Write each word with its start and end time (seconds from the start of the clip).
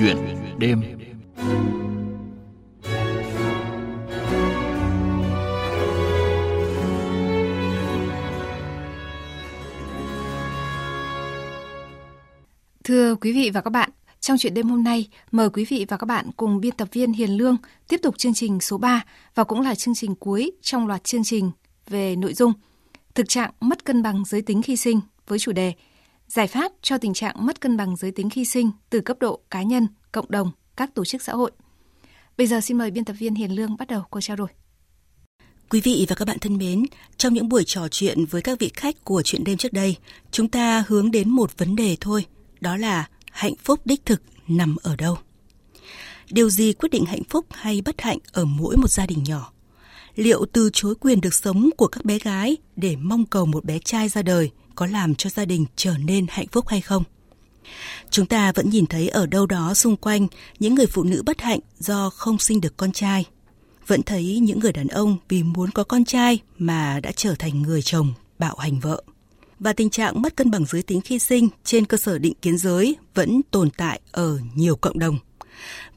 chuyện 0.00 0.16
đêm. 0.58 0.82
Thưa 12.84 13.14
quý 13.14 13.32
vị 13.32 13.50
và 13.54 13.60
các 13.60 13.70
bạn, 13.70 13.90
trong 14.20 14.38
chuyện 14.38 14.54
đêm 14.54 14.68
hôm 14.68 14.84
nay, 14.84 15.08
mời 15.30 15.50
quý 15.50 15.64
vị 15.64 15.86
và 15.88 15.96
các 15.96 16.04
bạn 16.04 16.30
cùng 16.36 16.60
biên 16.60 16.72
tập 16.72 16.88
viên 16.92 17.12
Hiền 17.12 17.30
Lương 17.30 17.56
tiếp 17.88 18.00
tục 18.02 18.18
chương 18.18 18.34
trình 18.34 18.60
số 18.60 18.78
3 18.78 19.04
và 19.34 19.44
cũng 19.44 19.60
là 19.60 19.74
chương 19.74 19.94
trình 19.94 20.14
cuối 20.14 20.52
trong 20.62 20.86
loạt 20.86 21.04
chương 21.04 21.24
trình 21.24 21.50
về 21.88 22.16
nội 22.16 22.34
dung 22.34 22.52
thực 23.14 23.28
trạng 23.28 23.50
mất 23.60 23.84
cân 23.84 24.02
bằng 24.02 24.22
giới 24.26 24.42
tính 24.42 24.62
khi 24.62 24.76
sinh 24.76 25.00
với 25.26 25.38
chủ 25.38 25.52
đề 25.52 25.72
giải 26.30 26.46
pháp 26.46 26.72
cho 26.82 26.98
tình 26.98 27.14
trạng 27.14 27.46
mất 27.46 27.60
cân 27.60 27.76
bằng 27.76 27.96
giới 27.96 28.10
tính 28.10 28.30
khi 28.30 28.44
sinh 28.44 28.70
từ 28.90 29.00
cấp 29.00 29.16
độ 29.20 29.40
cá 29.50 29.62
nhân, 29.62 29.86
cộng 30.12 30.30
đồng, 30.30 30.50
các 30.76 30.94
tổ 30.94 31.04
chức 31.04 31.22
xã 31.22 31.32
hội. 31.32 31.50
Bây 32.38 32.46
giờ 32.46 32.60
xin 32.60 32.78
mời 32.78 32.90
biên 32.90 33.04
tập 33.04 33.12
viên 33.12 33.34
Hiền 33.34 33.54
Lương 33.54 33.76
bắt 33.76 33.88
đầu 33.88 34.02
cuộc 34.10 34.20
trao 34.20 34.36
đổi. 34.36 34.48
Quý 35.70 35.80
vị 35.80 36.06
và 36.08 36.14
các 36.14 36.28
bạn 36.28 36.38
thân 36.38 36.56
mến, 36.56 36.84
trong 37.16 37.34
những 37.34 37.48
buổi 37.48 37.64
trò 37.66 37.88
chuyện 37.90 38.24
với 38.24 38.42
các 38.42 38.58
vị 38.58 38.70
khách 38.74 39.04
của 39.04 39.22
chuyện 39.22 39.44
đêm 39.44 39.56
trước 39.56 39.72
đây, 39.72 39.96
chúng 40.30 40.48
ta 40.48 40.84
hướng 40.88 41.10
đến 41.10 41.30
một 41.30 41.58
vấn 41.58 41.76
đề 41.76 41.96
thôi, 42.00 42.26
đó 42.60 42.76
là 42.76 43.08
hạnh 43.30 43.54
phúc 43.64 43.80
đích 43.84 44.06
thực 44.06 44.22
nằm 44.48 44.76
ở 44.82 44.96
đâu. 44.96 45.18
Điều 46.30 46.50
gì 46.50 46.72
quyết 46.72 46.88
định 46.92 47.04
hạnh 47.04 47.24
phúc 47.28 47.46
hay 47.50 47.82
bất 47.84 48.00
hạnh 48.00 48.18
ở 48.32 48.44
mỗi 48.44 48.76
một 48.76 48.90
gia 48.90 49.06
đình 49.06 49.24
nhỏ? 49.24 49.52
Liệu 50.20 50.44
từ 50.52 50.70
chối 50.72 50.94
quyền 51.00 51.20
được 51.20 51.34
sống 51.34 51.70
của 51.76 51.86
các 51.86 52.04
bé 52.04 52.18
gái 52.18 52.56
để 52.76 52.96
mong 52.96 53.26
cầu 53.26 53.46
một 53.46 53.64
bé 53.64 53.78
trai 53.78 54.08
ra 54.08 54.22
đời 54.22 54.50
có 54.74 54.86
làm 54.86 55.14
cho 55.14 55.30
gia 55.30 55.44
đình 55.44 55.64
trở 55.76 55.94
nên 56.04 56.26
hạnh 56.28 56.46
phúc 56.52 56.68
hay 56.68 56.80
không? 56.80 57.04
Chúng 58.10 58.26
ta 58.26 58.52
vẫn 58.52 58.70
nhìn 58.70 58.86
thấy 58.86 59.08
ở 59.08 59.26
đâu 59.26 59.46
đó 59.46 59.74
xung 59.74 59.96
quanh 59.96 60.26
những 60.58 60.74
người 60.74 60.86
phụ 60.86 61.02
nữ 61.02 61.22
bất 61.26 61.40
hạnh 61.40 61.60
do 61.78 62.10
không 62.10 62.38
sinh 62.38 62.60
được 62.60 62.76
con 62.76 62.92
trai. 62.92 63.24
Vẫn 63.86 64.02
thấy 64.02 64.38
những 64.38 64.58
người 64.58 64.72
đàn 64.72 64.88
ông 64.88 65.16
vì 65.28 65.42
muốn 65.42 65.70
có 65.70 65.84
con 65.84 66.04
trai 66.04 66.38
mà 66.58 67.00
đã 67.00 67.12
trở 67.12 67.34
thành 67.38 67.62
người 67.62 67.82
chồng 67.82 68.12
bạo 68.38 68.56
hành 68.56 68.80
vợ 68.80 69.02
và 69.58 69.72
tình 69.72 69.90
trạng 69.90 70.22
mất 70.22 70.36
cân 70.36 70.50
bằng 70.50 70.64
giới 70.64 70.82
tính 70.82 71.00
khi 71.00 71.18
sinh 71.18 71.48
trên 71.64 71.84
cơ 71.84 71.96
sở 71.96 72.18
định 72.18 72.34
kiến 72.42 72.58
giới 72.58 72.96
vẫn 73.14 73.40
tồn 73.50 73.70
tại 73.70 74.00
ở 74.12 74.38
nhiều 74.54 74.76
cộng 74.76 74.98
đồng. 74.98 75.18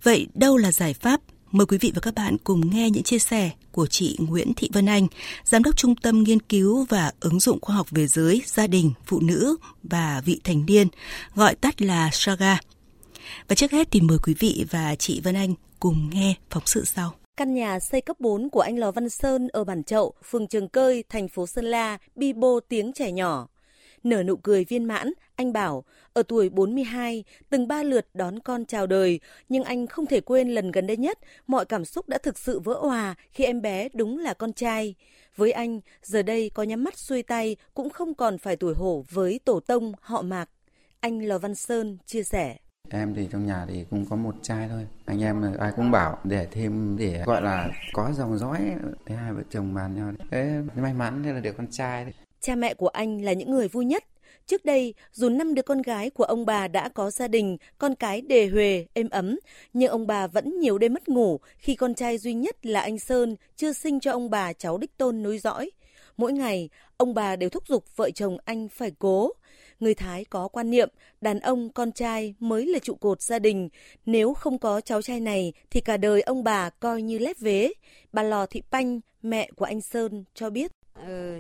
Vậy 0.04 0.28
đâu 0.34 0.58
là 0.58 0.72
giải 0.72 0.94
pháp? 0.94 1.22
Mời 1.52 1.66
quý 1.66 1.78
vị 1.78 1.92
và 1.96 2.02
các 2.02 2.16
bạn 2.16 2.38
cùng 2.44 2.70
nghe 2.70 2.90
những 2.90 3.04
chia 3.04 3.20
sẻ 3.20 3.52
của 3.74 3.88
chị 3.88 4.18
Nguyễn 4.20 4.54
Thị 4.54 4.70
Vân 4.74 4.86
Anh, 4.86 5.08
Giám 5.44 5.64
đốc 5.64 5.78
Trung 5.78 5.96
tâm 5.96 6.24
Nghiên 6.24 6.40
cứu 6.40 6.86
và 6.90 7.12
Ứng 7.20 7.40
dụng 7.40 7.62
Khoa 7.62 7.76
học 7.76 7.88
về 7.92 8.08
giới, 8.08 8.42
gia 8.46 8.68
đình, 8.68 8.92
phụ 9.06 9.20
nữ 9.20 9.56
và 9.84 10.22
vị 10.26 10.42
thành 10.44 10.66
niên, 10.66 10.88
gọi 11.36 11.56
tắt 11.56 11.82
là 11.82 12.10
SAGA. 12.14 12.60
Và 13.48 13.56
trước 13.56 13.72
hết 13.72 13.88
thì 13.92 14.02
mời 14.02 14.18
quý 14.24 14.34
vị 14.40 14.66
và 14.72 14.96
chị 14.96 15.22
Vân 15.24 15.36
Anh 15.36 15.54
cùng 15.80 16.10
nghe 16.14 16.34
phóng 16.50 16.64
sự 16.66 16.86
sau. 16.86 17.14
Căn 17.38 17.54
nhà 17.54 17.80
xây 17.80 18.02
cấp 18.02 18.20
4 18.20 18.50
của 18.50 18.60
anh 18.60 18.80
Lò 18.80 18.92
Văn 18.92 19.10
Sơn 19.10 19.48
ở 19.48 19.64
Bản 19.64 19.84
Chậu, 19.84 20.14
phường 20.30 20.48
Trường 20.48 20.70
Cơi, 20.70 21.04
thành 21.10 21.28
phố 21.28 21.48
Sơn 21.48 21.66
La, 21.66 21.98
bi 22.16 22.34
bô 22.34 22.60
tiếng 22.60 22.94
trẻ 22.94 23.12
nhỏ. 23.12 23.48
Nở 24.04 24.24
nụ 24.24 24.36
cười 24.36 24.66
viên 24.66 24.86
mãn, 24.86 25.12
anh 25.36 25.54
bảo, 25.54 25.84
ở 26.14 26.24
tuổi 26.24 26.50
42, 26.50 27.24
từng 27.50 27.68
ba 27.68 27.84
lượt 27.84 28.08
đón 28.14 28.40
con 28.40 28.66
chào 28.66 28.88
đời, 28.88 29.20
nhưng 29.50 29.64
anh 29.64 29.88
không 29.88 30.06
thể 30.06 30.22
quên 30.22 30.50
lần 30.50 30.72
gần 30.72 30.88
đây 30.88 30.98
nhất, 30.98 31.20
mọi 31.48 31.66
cảm 31.66 31.86
xúc 31.86 32.10
đã 32.10 32.18
thực 32.18 32.38
sự 32.38 32.60
vỡ 32.60 32.80
hòa 32.82 33.16
khi 33.32 33.44
em 33.44 33.62
bé 33.62 33.90
đúng 33.94 34.20
là 34.20 34.34
con 34.34 34.54
trai. 34.54 34.96
Với 35.36 35.52
anh, 35.52 35.80
giờ 36.02 36.22
đây 36.22 36.52
có 36.54 36.64
nhắm 36.64 36.84
mắt 36.84 36.98
xuôi 36.98 37.24
tay 37.24 37.56
cũng 37.74 37.90
không 37.90 38.14
còn 38.14 38.38
phải 38.38 38.56
tuổi 38.56 38.74
hổ 38.74 39.06
với 39.10 39.40
tổ 39.46 39.60
tông 39.60 39.94
họ 40.02 40.22
mạc. 40.22 40.50
Anh 41.00 41.26
Lò 41.26 41.38
Văn 41.38 41.56
Sơn 41.56 41.98
chia 42.06 42.24
sẻ. 42.24 42.58
Em 42.90 43.14
thì 43.16 43.28
trong 43.32 43.46
nhà 43.46 43.66
thì 43.70 43.86
cũng 43.90 44.06
có 44.10 44.16
một 44.16 44.36
trai 44.42 44.70
thôi. 44.70 44.88
Anh 45.06 45.24
em 45.24 45.42
ai 45.60 45.72
cũng 45.76 45.92
bảo 45.92 46.18
để 46.24 46.48
thêm 46.52 46.98
để 47.00 47.24
gọi 47.26 47.42
là 47.42 47.70
có 47.94 48.12
dòng 48.14 48.38
dõi 48.38 48.60
thế 49.06 49.16
hai 49.16 49.34
vợ 49.34 49.42
chồng 49.50 49.74
bàn 49.74 49.96
nhau. 49.96 50.12
Thế 50.32 50.62
may 50.76 50.94
mắn 50.94 51.24
thế 51.24 51.34
là 51.34 51.40
được 51.40 51.58
con 51.58 51.68
trai 51.72 52.04
đấy. 52.04 52.14
Cha 52.44 52.56
mẹ 52.56 52.74
của 52.74 52.88
anh 52.88 53.22
là 53.22 53.34
những 53.34 53.52
người 53.52 53.68
vui 53.68 53.86
nhất. 53.86 54.04
Trước 54.48 54.66
đây, 54.66 54.94
dù 55.12 55.30
năm 55.30 55.54
đứa 55.54 55.62
con 55.62 55.82
gái 55.82 56.10
của 56.10 56.24
ông 56.24 56.46
bà 56.46 56.68
đã 56.68 56.90
có 56.90 57.12
gia 57.12 57.28
đình, 57.28 57.58
con 57.78 57.96
cái 57.96 58.22
đề 58.22 58.48
huề, 58.48 58.86
êm 58.94 59.10
ấm, 59.10 59.40
nhưng 59.74 59.92
ông 59.92 60.08
bà 60.08 60.28
vẫn 60.28 60.60
nhiều 60.60 60.78
đêm 60.78 60.94
mất 60.94 61.10
ngủ 61.10 61.40
khi 61.58 61.76
con 61.76 61.94
trai 61.94 62.18
duy 62.18 62.34
nhất 62.34 62.66
là 62.66 62.82
anh 62.82 63.00
Sơn 63.00 63.36
chưa 63.56 63.74
sinh 63.74 64.00
cho 64.00 64.12
ông 64.12 64.30
bà 64.30 64.54
cháu 64.54 64.78
đích 64.78 64.98
tôn 64.98 65.24
nối 65.24 65.38
dõi. 65.38 65.72
Mỗi 66.18 66.34
ngày, 66.34 66.70
ông 66.98 67.14
bà 67.14 67.36
đều 67.36 67.50
thúc 67.50 67.68
giục 67.68 67.86
vợ 67.96 68.10
chồng 68.12 68.38
anh 68.46 68.70
phải 68.70 68.92
cố. 69.00 69.32
Người 69.80 69.94
Thái 69.94 70.26
có 70.26 70.48
quan 70.48 70.70
niệm 70.70 70.90
đàn 71.22 71.40
ông 71.40 71.70
con 71.70 71.92
trai 71.92 72.36
mới 72.40 72.66
là 72.66 72.80
trụ 72.80 72.96
cột 72.96 73.22
gia 73.22 73.40
đình. 73.40 73.70
Nếu 74.06 74.34
không 74.34 74.58
có 74.58 74.82
cháu 74.82 75.02
trai 75.02 75.20
này 75.20 75.54
thì 75.70 75.82
cả 75.82 75.98
đời 75.98 76.22
ông 76.22 76.44
bà 76.44 76.70
coi 76.70 77.02
như 77.02 77.20
lép 77.20 77.40
vế. 77.40 77.74
Bà 78.12 78.24
Lò 78.24 78.46
Thị 78.46 78.62
Panh, 78.72 79.00
mẹ 79.22 79.50
của 79.56 79.66
anh 79.66 79.82
Sơn, 79.82 80.24
cho 80.34 80.50
biết. 80.50 80.72
Ừ, 81.08 81.40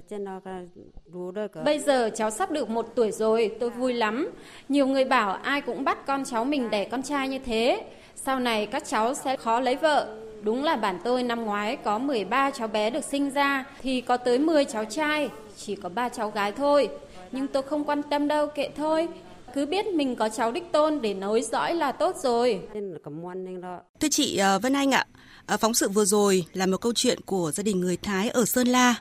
Bây 1.64 1.80
giờ 1.80 2.10
cháu 2.16 2.32
sắp 2.32 2.52
được 2.52 2.70
một 2.70 2.86
tuổi 2.96 3.12
rồi, 3.12 3.52
tôi 3.60 3.70
vui 3.70 3.94
lắm. 3.94 4.30
Nhiều 4.70 4.88
người 4.88 5.06
bảo 5.06 5.34
ai 5.34 5.62
cũng 5.62 5.84
bắt 5.84 6.06
con 6.06 6.24
cháu 6.26 6.46
mình 6.46 6.70
đẻ 6.70 6.86
con 6.86 7.04
trai 7.04 7.28
như 7.30 7.40
thế. 7.40 7.86
Sau 8.16 8.40
này 8.40 8.66
các 8.66 8.84
cháu 8.88 9.14
sẽ 9.14 9.38
khó 9.38 9.60
lấy 9.60 9.76
vợ. 9.76 10.16
Đúng 10.42 10.64
là 10.64 10.76
bản 10.76 11.00
tôi 11.04 11.24
năm 11.24 11.46
ngoái 11.46 11.76
có 11.76 11.98
13 12.00 12.52
cháu 12.52 12.68
bé 12.68 12.90
được 12.90 13.04
sinh 13.04 13.30
ra 13.30 13.66
thì 13.82 14.02
có 14.02 14.18
tới 14.18 14.40
10 14.40 14.66
cháu 14.66 14.86
trai, 14.86 15.30
chỉ 15.58 15.76
có 15.76 15.90
3 15.90 16.10
cháu 16.10 16.30
gái 16.30 16.52
thôi. 16.52 16.90
Nhưng 17.32 17.48
tôi 17.48 17.64
không 17.64 17.84
quan 17.84 18.04
tâm 18.04 18.28
đâu, 18.28 18.48
kệ 18.48 18.70
thôi. 18.76 19.08
Cứ 19.54 19.66
biết 19.66 19.86
mình 19.86 20.16
có 20.16 20.30
cháu 20.30 20.52
đích 20.52 20.72
tôn 20.72 21.02
để 21.02 21.14
nối 21.14 21.42
dõi 21.42 21.76
là 21.76 21.92
tốt 21.92 22.16
rồi. 22.24 22.62
Thưa 24.00 24.08
chị 24.12 24.38
ờ, 24.38 24.60
Vân 24.60 24.74
Anh 24.74 24.92
ạ, 24.92 25.06
ờ, 25.46 25.58
phóng 25.58 25.74
sự 25.74 25.90
vừa 25.90 26.06
rồi 26.06 26.46
là 26.54 26.66
một 26.66 26.78
câu 26.82 26.92
chuyện 26.96 27.20
của 27.26 27.52
gia 27.52 27.64
đình 27.64 27.80
người 27.80 27.98
Thái 27.98 28.30
ở 28.30 28.46
Sơn 28.46 28.68
La 28.68 28.96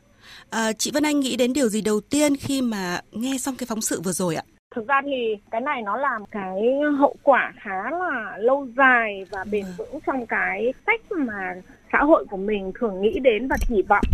À, 0.51 0.73
chị 0.73 0.91
Vân 0.95 1.03
Anh 1.03 1.21
nghĩ 1.21 1.37
đến 1.37 1.53
điều 1.53 1.69
gì 1.69 1.81
đầu 1.81 2.01
tiên 2.01 2.37
khi 2.37 2.63
mà 2.63 3.01
nghe 3.13 3.37
xong 3.39 3.55
cái 3.59 3.67
phóng 3.67 3.81
sự 3.81 4.01
vừa 4.01 4.13
rồi 4.13 4.37
ạ? 4.37 4.43
Thực 4.75 4.87
ra 4.89 5.01
thì 5.05 5.37
cái 5.51 5.61
này 5.61 5.83
nó 5.83 5.97
làm 5.97 6.25
cái 6.31 6.63
hậu 6.99 7.17
quả 7.23 7.53
khá 7.63 7.91
là 7.91 8.37
lâu 8.39 8.69
dài 8.77 9.27
và 9.31 9.45
bền 9.45 9.65
vâng. 9.65 9.73
vững 9.79 10.01
trong 10.07 10.27
cái 10.27 10.73
cách 10.87 11.01
mà 11.13 11.55
xã 11.93 11.99
hội 11.99 12.25
của 12.31 12.37
mình 12.37 12.73
thường 12.81 13.03
nghĩ 13.03 13.19
đến 13.19 13.49
và 13.49 13.57
kỳ 13.69 13.83
vọng 13.89 14.05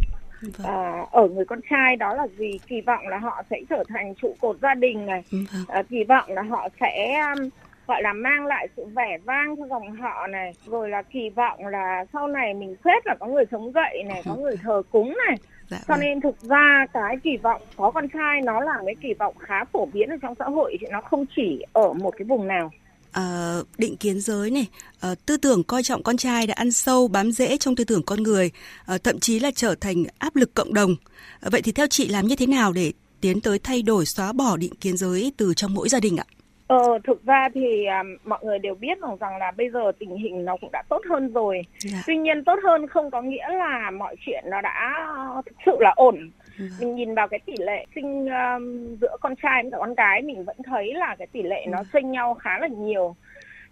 Vâng. 0.42 0.66
À, 0.66 1.06
ở 1.10 1.28
người 1.28 1.44
con 1.44 1.60
trai 1.70 1.96
đó 1.96 2.14
là 2.14 2.26
gì 2.38 2.58
kỳ 2.66 2.80
vọng 2.80 3.08
là 3.08 3.18
họ 3.18 3.42
sẽ 3.50 3.60
trở 3.70 3.84
thành 3.88 4.14
trụ 4.14 4.34
cột 4.40 4.56
gia 4.62 4.74
đình 4.74 5.06
này 5.06 5.22
vâng. 5.30 5.64
à, 5.68 5.82
kỳ 5.82 6.04
vọng 6.04 6.24
là 6.28 6.42
họ 6.42 6.68
sẽ 6.80 7.20
um, 7.36 7.48
gọi 7.86 8.02
là 8.02 8.12
mang 8.12 8.46
lại 8.46 8.68
sự 8.76 8.84
vẻ 8.84 9.18
vang 9.24 9.56
cho 9.56 9.66
dòng 9.66 9.92
họ 9.92 10.26
này 10.26 10.52
rồi 10.66 10.90
là 10.90 11.02
kỳ 11.02 11.30
vọng 11.30 11.66
là 11.66 12.04
sau 12.12 12.28
này 12.28 12.54
mình 12.54 12.76
phết 12.84 13.06
là 13.06 13.14
có 13.20 13.26
người 13.26 13.44
sống 13.50 13.72
dậy 13.72 14.04
này 14.06 14.22
có 14.24 14.34
người 14.34 14.56
thờ 14.62 14.82
cúng 14.90 15.16
này 15.26 15.36
Dạ, 15.70 15.78
cho 15.88 15.94
vâng. 15.94 16.00
nên 16.00 16.20
thực 16.20 16.40
ra 16.42 16.86
cái 16.92 17.16
kỳ 17.24 17.36
vọng 17.42 17.62
có 17.76 17.90
con 17.90 18.08
trai 18.08 18.40
nó 18.44 18.60
là 18.60 18.74
cái 18.86 18.94
kỳ 19.02 19.14
vọng 19.18 19.34
khá 19.38 19.64
phổ 19.72 19.86
biến 19.86 20.08
ở 20.08 20.16
trong 20.22 20.34
xã 20.38 20.44
hội 20.44 20.78
nó 20.90 21.00
không 21.00 21.24
chỉ 21.36 21.62
ở 21.72 21.92
một 21.92 22.14
cái 22.18 22.24
vùng 22.24 22.46
nào 22.46 22.70
à, 23.12 23.56
định 23.78 23.96
kiến 23.96 24.20
giới 24.20 24.50
này, 24.50 24.66
à, 25.00 25.14
tư 25.26 25.36
tưởng 25.36 25.64
coi 25.64 25.82
trọng 25.82 26.02
con 26.02 26.16
trai 26.16 26.46
đã 26.46 26.54
ăn 26.54 26.72
sâu 26.72 27.08
bám 27.08 27.32
rễ 27.32 27.56
trong 27.56 27.76
tư 27.76 27.84
tưởng 27.84 28.02
con 28.02 28.22
người, 28.22 28.50
à, 28.86 28.98
thậm 28.98 29.20
chí 29.20 29.38
là 29.38 29.50
trở 29.54 29.74
thành 29.80 30.04
áp 30.18 30.36
lực 30.36 30.54
cộng 30.54 30.74
đồng. 30.74 30.96
À, 31.40 31.48
vậy 31.52 31.62
thì 31.62 31.72
theo 31.72 31.86
chị 31.86 32.08
làm 32.08 32.26
như 32.26 32.36
thế 32.36 32.46
nào 32.46 32.72
để 32.72 32.92
tiến 33.20 33.40
tới 33.40 33.58
thay 33.58 33.82
đổi 33.82 34.06
xóa 34.06 34.32
bỏ 34.32 34.56
định 34.56 34.74
kiến 34.80 34.96
giới 34.96 35.32
từ 35.36 35.54
trong 35.54 35.74
mỗi 35.74 35.88
gia 35.88 36.00
đình 36.00 36.16
ạ? 36.16 36.24
Ờ, 36.68 36.98
thực 37.04 37.24
ra 37.24 37.48
thì 37.54 37.84
à, 37.84 38.02
mọi 38.24 38.38
người 38.42 38.58
đều 38.58 38.74
biết 38.74 38.98
rằng 39.00 39.16
rằng 39.20 39.36
là 39.38 39.50
bây 39.56 39.70
giờ 39.70 39.92
tình 39.98 40.16
hình 40.16 40.44
nó 40.44 40.56
cũng 40.60 40.70
đã 40.72 40.82
tốt 40.88 41.02
hơn 41.10 41.32
rồi. 41.32 41.62
Dạ. 41.78 41.98
Tuy 42.06 42.16
nhiên 42.16 42.44
tốt 42.44 42.58
hơn 42.64 42.86
không 42.86 43.10
có 43.10 43.22
nghĩa 43.22 43.48
là 43.48 43.90
mọi 43.90 44.16
chuyện 44.26 44.44
nó 44.46 44.60
đã 44.60 45.06
thực 45.46 45.56
sự 45.66 45.76
là 45.80 45.92
ổn. 45.96 46.30
Dạ. 46.58 46.66
Mình 46.80 46.94
nhìn 46.94 47.14
vào 47.14 47.28
cái 47.28 47.40
tỷ 47.46 47.52
lệ 47.58 47.86
sinh 47.94 48.26
um, 48.26 48.96
giữa 49.00 49.16
con 49.20 49.34
trai 49.42 49.62
và 49.72 49.78
con 49.78 49.94
gái 49.94 50.22
mình 50.22 50.44
vẫn 50.44 50.56
thấy 50.64 50.94
là 50.94 51.16
cái 51.18 51.26
tỷ 51.26 51.42
lệ 51.42 51.56
yeah. 51.56 51.68
nó 51.68 51.78
dạ. 51.78 51.90
sinh 51.92 52.10
nhau 52.10 52.34
khá 52.34 52.58
là 52.58 52.66
nhiều. 52.66 53.16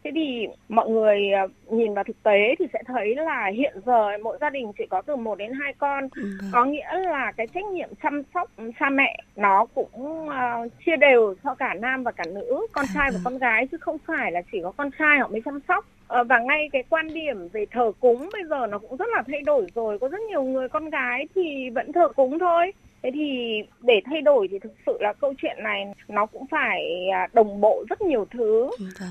Thế 0.06 0.12
thì 0.14 0.46
mọi 0.68 0.90
người 0.90 1.30
ờ, 1.30 1.46
nhìn 1.70 1.94
vào 1.94 2.04
thực 2.04 2.22
tế 2.22 2.54
thì 2.58 2.64
sẽ 2.72 2.82
thấy 2.86 3.14
là 3.14 3.50
hiện 3.54 3.72
giờ 3.86 4.18
mỗi 4.22 4.38
gia 4.40 4.50
đình 4.50 4.72
chỉ 4.78 4.84
có 4.90 5.02
từ 5.02 5.16
1 5.16 5.38
đến 5.38 5.52
2 5.52 5.72
con. 5.78 6.08
Ừ. 6.16 6.22
Có 6.52 6.64
nghĩa 6.64 6.98
là 6.98 7.32
cái 7.36 7.46
trách 7.46 7.64
nhiệm 7.64 7.88
chăm 8.02 8.22
sóc 8.34 8.50
cha 8.80 8.90
mẹ 8.90 9.16
nó 9.36 9.66
cũng 9.74 10.28
uh, 10.28 10.72
chia 10.86 10.96
đều 10.96 11.34
cho 11.44 11.54
cả 11.54 11.74
nam 11.74 12.02
và 12.02 12.12
cả 12.12 12.24
nữ, 12.34 12.66
con 12.72 12.84
trai 12.94 13.10
và 13.12 13.18
con 13.24 13.38
gái 13.38 13.66
chứ 13.66 13.76
không 13.80 13.98
phải 14.06 14.32
là 14.32 14.42
chỉ 14.52 14.58
có 14.62 14.72
con 14.76 14.90
trai 14.98 15.18
họ 15.18 15.28
mới 15.28 15.42
chăm 15.44 15.60
sóc. 15.68 15.86
Uh, 16.20 16.26
và 16.28 16.38
ngay 16.38 16.68
cái 16.72 16.82
quan 16.88 17.14
điểm 17.14 17.48
về 17.52 17.64
thờ 17.70 17.92
cúng 18.00 18.28
bây 18.32 18.42
giờ 18.50 18.66
nó 18.66 18.78
cũng 18.78 18.96
rất 18.96 19.08
là 19.16 19.22
thay 19.26 19.40
đổi 19.40 19.66
rồi. 19.74 19.98
Có 19.98 20.08
rất 20.08 20.20
nhiều 20.28 20.42
người 20.42 20.68
con 20.68 20.90
gái 20.90 21.28
thì 21.34 21.70
vẫn 21.70 21.92
thờ 21.92 22.08
cúng 22.16 22.38
thôi 22.38 22.72
thế 23.06 23.12
thì 23.14 23.62
để 23.80 24.00
thay 24.06 24.20
đổi 24.20 24.48
thì 24.50 24.58
thực 24.58 24.72
sự 24.86 24.96
là 25.00 25.12
câu 25.12 25.34
chuyện 25.42 25.56
này 25.62 25.86
nó 26.08 26.26
cũng 26.26 26.46
phải 26.46 27.08
à, 27.12 27.28
đồng 27.32 27.60
bộ 27.60 27.84
rất 27.88 28.00
nhiều 28.00 28.26
thứ. 28.30 28.70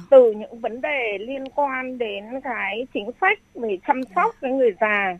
Từ 0.09 0.31
những 0.31 0.59
vấn 0.59 0.81
đề 0.81 1.18
liên 1.19 1.44
quan 1.56 1.97
đến 1.97 2.24
cái 2.44 2.88
chính 2.94 3.09
sách 3.21 3.39
về 3.53 3.77
chăm 3.88 4.01
sóc 4.15 4.36
cái 4.42 4.51
người 4.51 4.71
già 4.81 5.18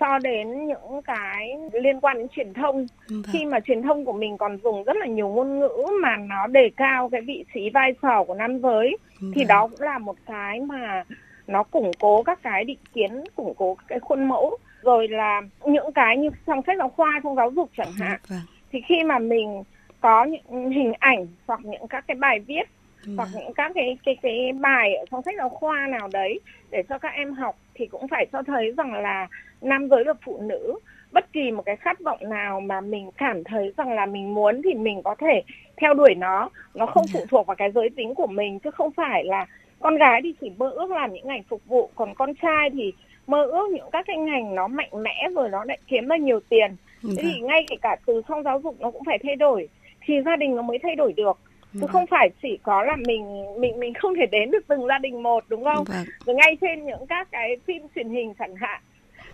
so 0.00 0.18
đến 0.18 0.66
những 0.66 1.02
cái 1.04 1.54
liên 1.72 2.00
quan 2.00 2.18
đến 2.18 2.26
truyền 2.28 2.54
thông. 2.54 2.86
Khi 3.32 3.44
mà 3.44 3.60
truyền 3.60 3.82
thông 3.82 4.04
của 4.04 4.12
mình 4.12 4.38
còn 4.38 4.58
dùng 4.64 4.84
rất 4.84 4.96
là 4.96 5.06
nhiều 5.06 5.28
ngôn 5.28 5.58
ngữ 5.58 5.84
mà 6.02 6.16
nó 6.16 6.46
đề 6.46 6.70
cao 6.76 7.08
cái 7.12 7.20
vị 7.20 7.44
trí 7.54 7.70
vai 7.74 7.92
trò 8.02 8.24
của 8.24 8.34
nam 8.34 8.58
giới 8.62 8.96
thì 9.34 9.44
đó 9.44 9.68
cũng 9.68 9.80
là 9.80 9.98
một 9.98 10.16
cái 10.26 10.60
mà 10.60 11.04
nó 11.46 11.62
củng 11.62 11.90
cố 11.98 12.22
các 12.22 12.42
cái 12.42 12.64
định 12.64 12.78
kiến 12.94 13.24
củng 13.36 13.54
cố 13.56 13.76
cái 13.88 14.00
khuôn 14.00 14.28
mẫu 14.28 14.58
rồi 14.82 15.08
là 15.08 15.42
những 15.66 15.92
cái 15.92 16.16
như 16.16 16.28
trong 16.46 16.60
sách 16.66 16.78
giáo 16.78 16.88
khoa 16.88 17.20
trong 17.22 17.36
giáo 17.36 17.50
dục 17.50 17.70
chẳng 17.76 17.92
hạn 17.92 18.20
vâng. 18.28 18.40
thì 18.72 18.80
khi 18.88 19.02
mà 19.04 19.18
mình 19.18 19.62
có 20.00 20.24
những 20.24 20.70
hình 20.70 20.92
ảnh 20.98 21.26
hoặc 21.46 21.60
những 21.64 21.88
các 21.88 22.04
cái 22.08 22.14
bài 22.14 22.40
viết 22.40 22.64
ừ. 23.06 23.12
hoặc 23.16 23.28
những 23.34 23.54
các 23.54 23.72
cái 23.74 23.98
cái 24.04 24.16
cái 24.22 24.52
bài 24.52 24.94
ở 24.94 25.04
trong 25.10 25.22
sách 25.22 25.34
giáo 25.38 25.48
khoa 25.48 25.86
nào 25.86 26.08
đấy 26.12 26.40
để 26.70 26.82
cho 26.88 26.98
các 26.98 27.12
em 27.14 27.34
học 27.34 27.56
thì 27.74 27.86
cũng 27.86 28.08
phải 28.08 28.26
cho 28.32 28.42
thấy 28.42 28.72
rằng 28.76 28.92
là 28.92 29.28
nam 29.60 29.88
giới 29.88 30.04
và 30.04 30.12
phụ 30.24 30.40
nữ 30.40 30.78
bất 31.12 31.32
kỳ 31.32 31.50
một 31.50 31.62
cái 31.66 31.76
khát 31.76 32.00
vọng 32.00 32.30
nào 32.30 32.60
mà 32.60 32.80
mình 32.80 33.10
cảm 33.16 33.44
thấy 33.44 33.72
rằng 33.76 33.92
là 33.92 34.06
mình 34.06 34.34
muốn 34.34 34.62
thì 34.64 34.74
mình 34.74 35.02
có 35.02 35.14
thể 35.18 35.42
theo 35.76 35.94
đuổi 35.94 36.14
nó 36.14 36.50
nó 36.74 36.86
không 36.86 37.04
phụ 37.12 37.24
thuộc 37.30 37.46
vào 37.46 37.56
cái 37.56 37.70
giới 37.74 37.90
tính 37.96 38.14
của 38.14 38.26
mình 38.26 38.58
chứ 38.58 38.70
không 38.70 38.90
phải 38.90 39.24
là 39.24 39.46
con 39.80 39.96
gái 39.96 40.20
thì 40.24 40.34
chỉ 40.40 40.50
mơ 40.58 40.70
ước 40.70 40.90
làm 40.90 41.12
những 41.12 41.26
ngành 41.26 41.42
phục 41.42 41.60
vụ 41.66 41.90
còn 41.94 42.14
con 42.14 42.34
trai 42.34 42.70
thì 42.70 42.92
mơ 43.28 43.42
ước 43.42 43.68
những 43.70 43.90
các 43.92 44.04
cái 44.06 44.16
ngành 44.16 44.54
nó 44.54 44.68
mạnh 44.68 44.90
mẽ 45.02 45.28
rồi 45.34 45.48
nó 45.48 45.64
lại 45.64 45.78
kiếm 45.86 46.08
ra 46.08 46.16
nhiều 46.16 46.40
tiền 46.48 46.76
thế 47.02 47.22
thì 47.22 47.32
vâng. 47.40 47.46
ngay 47.46 47.64
kể 47.68 47.76
cả 47.82 47.96
từ 48.06 48.22
trong 48.28 48.42
giáo 48.42 48.60
dục 48.64 48.76
nó 48.80 48.90
cũng 48.90 49.04
phải 49.04 49.18
thay 49.22 49.36
đổi 49.36 49.68
thì 50.00 50.14
gia 50.24 50.36
đình 50.36 50.56
nó 50.56 50.62
mới 50.62 50.78
thay 50.82 50.94
đổi 50.96 51.12
được 51.12 51.38
chứ 51.72 51.80
vâng. 51.80 51.90
không 51.90 52.06
phải 52.06 52.30
chỉ 52.42 52.58
có 52.62 52.82
là 52.82 52.96
mình 53.06 53.44
mình 53.60 53.80
mình 53.80 53.94
không 53.94 54.14
thể 54.14 54.26
đến 54.26 54.50
được 54.50 54.64
từng 54.68 54.86
gia 54.86 54.98
đình 54.98 55.22
một 55.22 55.44
đúng 55.48 55.64
không 55.64 55.84
vâng. 56.26 56.36
ngay 56.36 56.56
trên 56.60 56.86
những 56.86 57.06
các 57.06 57.28
cái 57.30 57.56
phim 57.66 57.82
truyền 57.94 58.08
hình 58.08 58.34
chẳng 58.38 58.56
hạn 58.56 58.80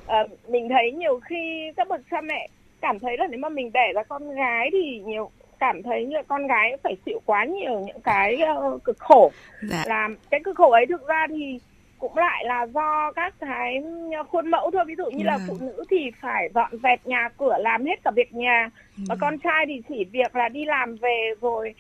à, 0.07 0.25
mình 0.49 0.69
thấy 0.69 0.93
nhiều 0.93 1.21
khi 1.21 1.73
các 1.77 1.89
bậc 1.89 2.01
cha 2.11 2.21
mẹ 2.21 2.49
cảm 2.81 2.99
thấy 2.99 3.17
là 3.19 3.27
nếu 3.31 3.39
mà 3.41 3.49
mình 3.49 3.71
đẻ 3.75 3.93
ra 3.95 4.03
con 4.03 4.35
gái 4.35 4.69
thì 4.73 5.03
nhiều 5.07 5.31
cảm 5.59 5.83
thấy 5.83 6.07
như 6.07 6.17
con 6.29 6.47
gái 6.47 6.77
phải 6.83 6.97
chịu 7.07 7.21
quá 7.27 7.45
nhiều 7.45 7.81
những 7.81 8.01
cái 8.01 8.39
uh, 8.59 8.85
cực 8.85 8.99
khổ 8.99 9.33
dạ. 9.63 9.85
là 9.87 10.09
cái 10.31 10.41
cực 10.45 10.57
khổ 10.57 10.71
ấy 10.71 10.87
thực 10.87 11.07
ra 11.07 11.27
thì 11.29 11.61
cũng 12.09 12.17
lại 12.17 12.45
là 12.45 12.67
do 12.67 13.13
các 13.13 13.35
cái 13.41 13.83
khuôn 14.29 14.51
mẫu 14.51 14.71
thôi. 14.71 14.85
Ví 14.87 14.95
dụ 14.95 15.11
như 15.11 15.25
là 15.25 15.37
vâng. 15.37 15.47
phụ 15.49 15.67
nữ 15.67 15.85
thì 15.91 16.11
phải 16.21 16.49
dọn 16.55 16.71
dẹp 16.83 17.07
nhà 17.07 17.29
cửa 17.39 17.57
làm 17.61 17.85
hết 17.85 18.05
cả 18.05 18.11
việc 18.11 18.35
nhà. 18.35 18.71
Và 19.09 19.17
con 19.21 19.39
trai 19.39 19.65
thì 19.67 19.83
chỉ 19.89 20.05
việc 20.05 20.37
là 20.37 20.49
đi 20.49 20.65
làm 20.65 20.97
về 20.97 21.35
rồi 21.41 21.75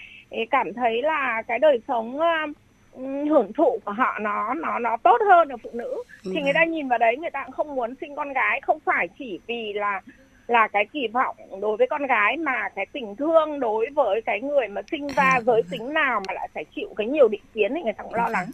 cảm 0.50 0.74
thấy 0.74 1.02
là 1.02 1.42
cái 1.48 1.58
đời 1.58 1.80
sống 1.88 2.20
hưởng 3.30 3.52
thụ 3.52 3.78
của 3.84 3.92
họ 3.92 4.18
nó 4.20 4.54
nó 4.54 4.78
nó 4.78 4.96
tốt 4.96 5.18
hơn 5.28 5.48
ở 5.48 5.56
phụ 5.62 5.70
nữ. 5.72 6.02
Thì 6.24 6.42
người 6.42 6.52
ta 6.54 6.64
nhìn 6.64 6.88
vào 6.88 6.98
đấy 6.98 7.16
người 7.16 7.30
ta 7.30 7.44
cũng 7.44 7.52
không 7.52 7.74
muốn 7.74 7.94
sinh 8.00 8.16
con 8.16 8.32
gái. 8.32 8.60
Không 8.60 8.78
phải 8.80 9.08
chỉ 9.18 9.40
vì 9.46 9.72
là 9.72 10.00
là 10.46 10.68
cái 10.68 10.86
kỳ 10.92 11.06
vọng 11.12 11.36
đối 11.60 11.76
với 11.76 11.86
con 11.90 12.06
gái 12.06 12.36
mà 12.36 12.68
cái 12.74 12.86
tình 12.92 13.16
thương 13.16 13.60
đối 13.60 13.86
với 13.94 14.22
cái 14.22 14.40
người 14.40 14.68
mà 14.68 14.80
sinh 14.90 15.06
ra 15.06 15.40
giới 15.46 15.62
tính 15.70 15.94
nào 15.94 16.22
mà 16.28 16.32
lại 16.32 16.48
phải 16.54 16.64
chịu 16.76 16.88
cái 16.96 17.06
nhiều 17.06 17.28
định 17.28 17.42
kiến 17.54 17.74
thì 17.74 17.82
người 17.82 17.92
ta 17.92 18.02
cũng 18.02 18.14
lo 18.14 18.28
lắng 18.28 18.46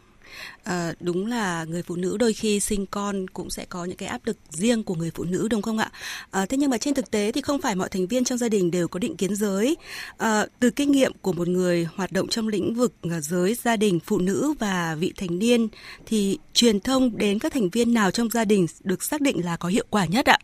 À, 0.65 0.93
đúng 1.01 1.27
là 1.27 1.65
người 1.65 1.83
phụ 1.83 1.97
nữ 1.97 2.17
đôi 2.17 2.33
khi 2.33 2.61
sinh 2.61 2.87
con 2.87 3.29
cũng 3.29 3.51
sẽ 3.51 3.65
có 3.65 3.85
những 3.85 3.97
cái 3.97 4.09
áp 4.09 4.21
lực 4.27 4.37
riêng 4.51 4.83
của 4.83 4.95
người 4.95 5.11
phụ 5.15 5.25
nữ 5.25 5.49
đúng 5.51 5.63
không 5.63 5.79
ạ? 5.79 5.93
À, 6.31 6.47
thế 6.47 6.57
nhưng 6.57 6.71
mà 6.71 6.79
trên 6.79 6.95
thực 6.95 7.11
tế 7.11 7.33
thì 7.33 7.41
không 7.41 7.61
phải 7.61 7.75
mọi 7.75 7.89
thành 7.89 8.07
viên 8.07 8.25
trong 8.25 8.39
gia 8.39 8.49
đình 8.49 8.71
đều 8.71 8.89
có 8.89 8.99
định 8.99 9.17
kiến 9.17 9.37
giới. 9.37 9.77
À, 10.17 10.47
từ 10.61 10.71
kinh 10.71 10.93
nghiệm 10.93 11.13
của 11.23 11.33
một 11.33 11.49
người 11.49 11.89
hoạt 11.95 12.13
động 12.13 12.29
trong 12.29 12.49
lĩnh 12.49 12.75
vực 12.75 12.93
giới 13.21 13.55
gia 13.55 13.77
đình, 13.77 14.01
phụ 14.01 14.19
nữ 14.19 14.55
và 14.59 14.95
vị 14.95 15.13
thành 15.17 15.39
niên 15.39 15.69
thì 16.07 16.39
truyền 16.55 16.81
thông 16.81 17.19
đến 17.19 17.39
các 17.39 17.53
thành 17.53 17.69
viên 17.69 17.95
nào 17.95 18.11
trong 18.11 18.31
gia 18.31 18.45
đình 18.45 18.67
được 18.85 19.03
xác 19.03 19.21
định 19.21 19.45
là 19.45 19.57
có 19.57 19.69
hiệu 19.69 19.85
quả 19.91 20.07
nhất 20.07 20.27
ạ? 20.27 20.39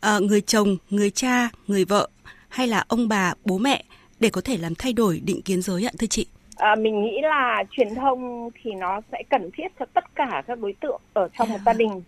À, 0.00 0.18
người 0.18 0.40
chồng, 0.40 0.76
người 0.90 1.10
cha, 1.10 1.48
người 1.66 1.84
vợ 1.84 2.08
hay 2.48 2.68
là 2.68 2.84
ông 2.88 3.08
bà, 3.08 3.34
bố 3.44 3.58
mẹ 3.58 3.84
để 4.20 4.30
có 4.30 4.40
thể 4.40 4.56
làm 4.56 4.74
thay 4.74 4.92
đổi 4.92 5.20
định 5.20 5.42
kiến 5.42 5.62
giới 5.62 5.84
ạ 5.84 5.92
thưa 5.98 6.06
chị? 6.06 6.26
À, 6.58 6.74
mình 6.74 7.02
nghĩ 7.02 7.20
là 7.22 7.64
truyền 7.70 7.94
thông 7.94 8.50
thì 8.62 8.74
nó 8.74 9.00
sẽ 9.12 9.22
cần 9.28 9.50
thiết 9.50 9.68
cho 9.78 9.86
tất 9.94 10.14
cả 10.14 10.42
các 10.46 10.58
đối 10.58 10.72
tượng 10.72 11.00
ở 11.12 11.28
trong 11.38 11.48
một 11.48 11.58
gia 11.66 11.72
đình 11.72 12.02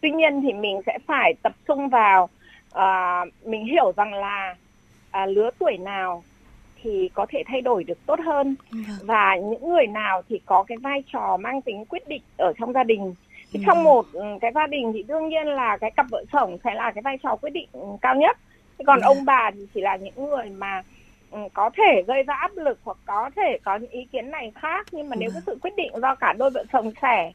tuy 0.00 0.10
nhiên 0.10 0.40
thì 0.42 0.52
mình 0.52 0.80
sẽ 0.86 0.98
phải 1.06 1.34
tập 1.42 1.52
trung 1.68 1.88
vào 1.88 2.28
à, 2.72 3.20
mình 3.44 3.64
hiểu 3.64 3.92
rằng 3.96 4.14
là 4.14 4.56
à, 5.10 5.26
lứa 5.26 5.50
tuổi 5.58 5.78
nào 5.78 6.22
thì 6.82 7.10
có 7.14 7.26
thể 7.28 7.42
thay 7.46 7.60
đổi 7.60 7.84
được 7.84 8.06
tốt 8.06 8.20
hơn 8.24 8.54
dạ. 8.72 8.94
và 9.02 9.36
những 9.36 9.68
người 9.68 9.86
nào 9.86 10.22
thì 10.28 10.40
có 10.46 10.62
cái 10.62 10.78
vai 10.78 11.02
trò 11.12 11.36
mang 11.36 11.62
tính 11.62 11.84
quyết 11.84 12.08
định 12.08 12.22
ở 12.36 12.52
trong 12.58 12.72
gia 12.72 12.84
đình 12.84 13.14
thì 13.52 13.60
trong 13.66 13.76
dạ. 13.76 13.82
một 13.82 14.06
ừ, 14.12 14.24
cái 14.40 14.52
gia 14.54 14.66
đình 14.66 14.92
thì 14.94 15.02
đương 15.02 15.28
nhiên 15.28 15.46
là 15.46 15.76
cái 15.76 15.90
cặp 15.90 16.06
vợ 16.10 16.24
chồng 16.32 16.58
sẽ 16.64 16.74
là 16.74 16.92
cái 16.92 17.02
vai 17.02 17.18
trò 17.22 17.36
quyết 17.36 17.50
định 17.50 17.68
cao 18.00 18.14
nhất 18.14 18.36
còn 18.86 19.00
dạ. 19.00 19.06
ông 19.06 19.24
bà 19.24 19.50
thì 19.54 19.66
chỉ 19.74 19.80
là 19.80 19.96
những 19.96 20.28
người 20.28 20.50
mà 20.50 20.82
có 21.54 21.70
thể 21.76 22.02
gây 22.06 22.22
ra 22.22 22.34
áp 22.34 22.50
lực 22.56 22.78
hoặc 22.84 22.96
có 23.06 23.30
thể 23.36 23.58
có 23.64 23.76
những 23.76 23.90
ý 23.90 24.04
kiến 24.12 24.30
này 24.30 24.52
khác. 24.54 24.86
Nhưng 24.92 25.08
mà 25.08 25.16
nếu 25.16 25.30
cái 25.32 25.42
sự 25.46 25.58
quyết 25.62 25.76
định 25.76 25.92
do 26.02 26.14
cả 26.14 26.32
đôi 26.38 26.50
vợ 26.50 26.64
chồng 26.72 26.92
trẻ 27.02 27.32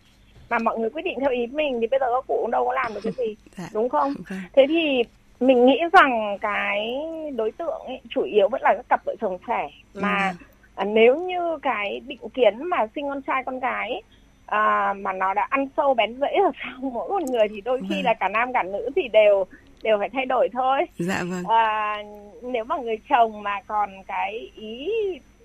mà 0.49 0.59
mọi 0.59 0.79
người 0.79 0.89
quyết 0.89 1.01
định 1.01 1.19
theo 1.19 1.31
ý 1.31 1.47
mình 1.47 1.77
thì 1.81 1.87
bây 1.87 1.99
giờ 1.99 2.05
các 2.13 2.27
cụ 2.27 2.37
cũng 2.41 2.51
đâu 2.51 2.65
có 2.65 2.73
làm 2.73 2.93
được 2.93 3.01
cái 3.03 3.13
gì 3.17 3.35
dạ. 3.57 3.69
đúng 3.73 3.89
không? 3.89 4.13
Thế 4.53 4.65
thì 4.67 5.03
mình 5.39 5.65
nghĩ 5.65 5.79
rằng 5.93 6.37
cái 6.41 6.95
đối 7.35 7.51
tượng 7.51 7.81
ấy, 7.85 8.01
chủ 8.09 8.21
yếu 8.21 8.49
vẫn 8.49 8.61
là 8.61 8.73
các 8.75 8.85
cặp 8.89 9.05
vợ 9.05 9.15
chồng 9.21 9.37
trẻ 9.47 9.69
mà 9.93 10.33
à, 10.75 10.85
nếu 10.85 11.15
như 11.15 11.57
cái 11.61 12.01
định 12.07 12.29
kiến 12.33 12.63
mà 12.63 12.87
sinh 12.95 13.09
con 13.09 13.21
trai 13.21 13.43
con 13.45 13.59
gái 13.59 13.89
ấy, 13.89 14.01
à, 14.45 14.93
mà 14.93 15.13
nó 15.13 15.33
đã 15.33 15.47
ăn 15.49 15.67
sâu 15.77 15.93
bén 15.93 16.19
rễ 16.21 16.27
ở 16.27 16.51
trong 16.63 16.93
mỗi 16.93 17.09
một 17.09 17.21
người 17.29 17.47
thì 17.49 17.61
đôi 17.61 17.79
khi 17.89 17.95
vâng. 17.95 18.05
là 18.05 18.13
cả 18.13 18.29
nam 18.29 18.53
cả 18.53 18.63
nữ 18.63 18.89
thì 18.95 19.07
đều 19.07 19.45
đều 19.83 19.97
phải 19.99 20.09
thay 20.13 20.25
đổi 20.25 20.49
thôi 20.53 20.79
dạ 20.99 21.23
vâng 21.23 21.43
à, 21.43 21.97
nếu 22.41 22.63
mà 22.63 22.77
người 22.77 22.97
chồng 23.09 23.43
mà 23.43 23.61
còn 23.67 23.89
cái 24.07 24.51
ý 24.55 24.89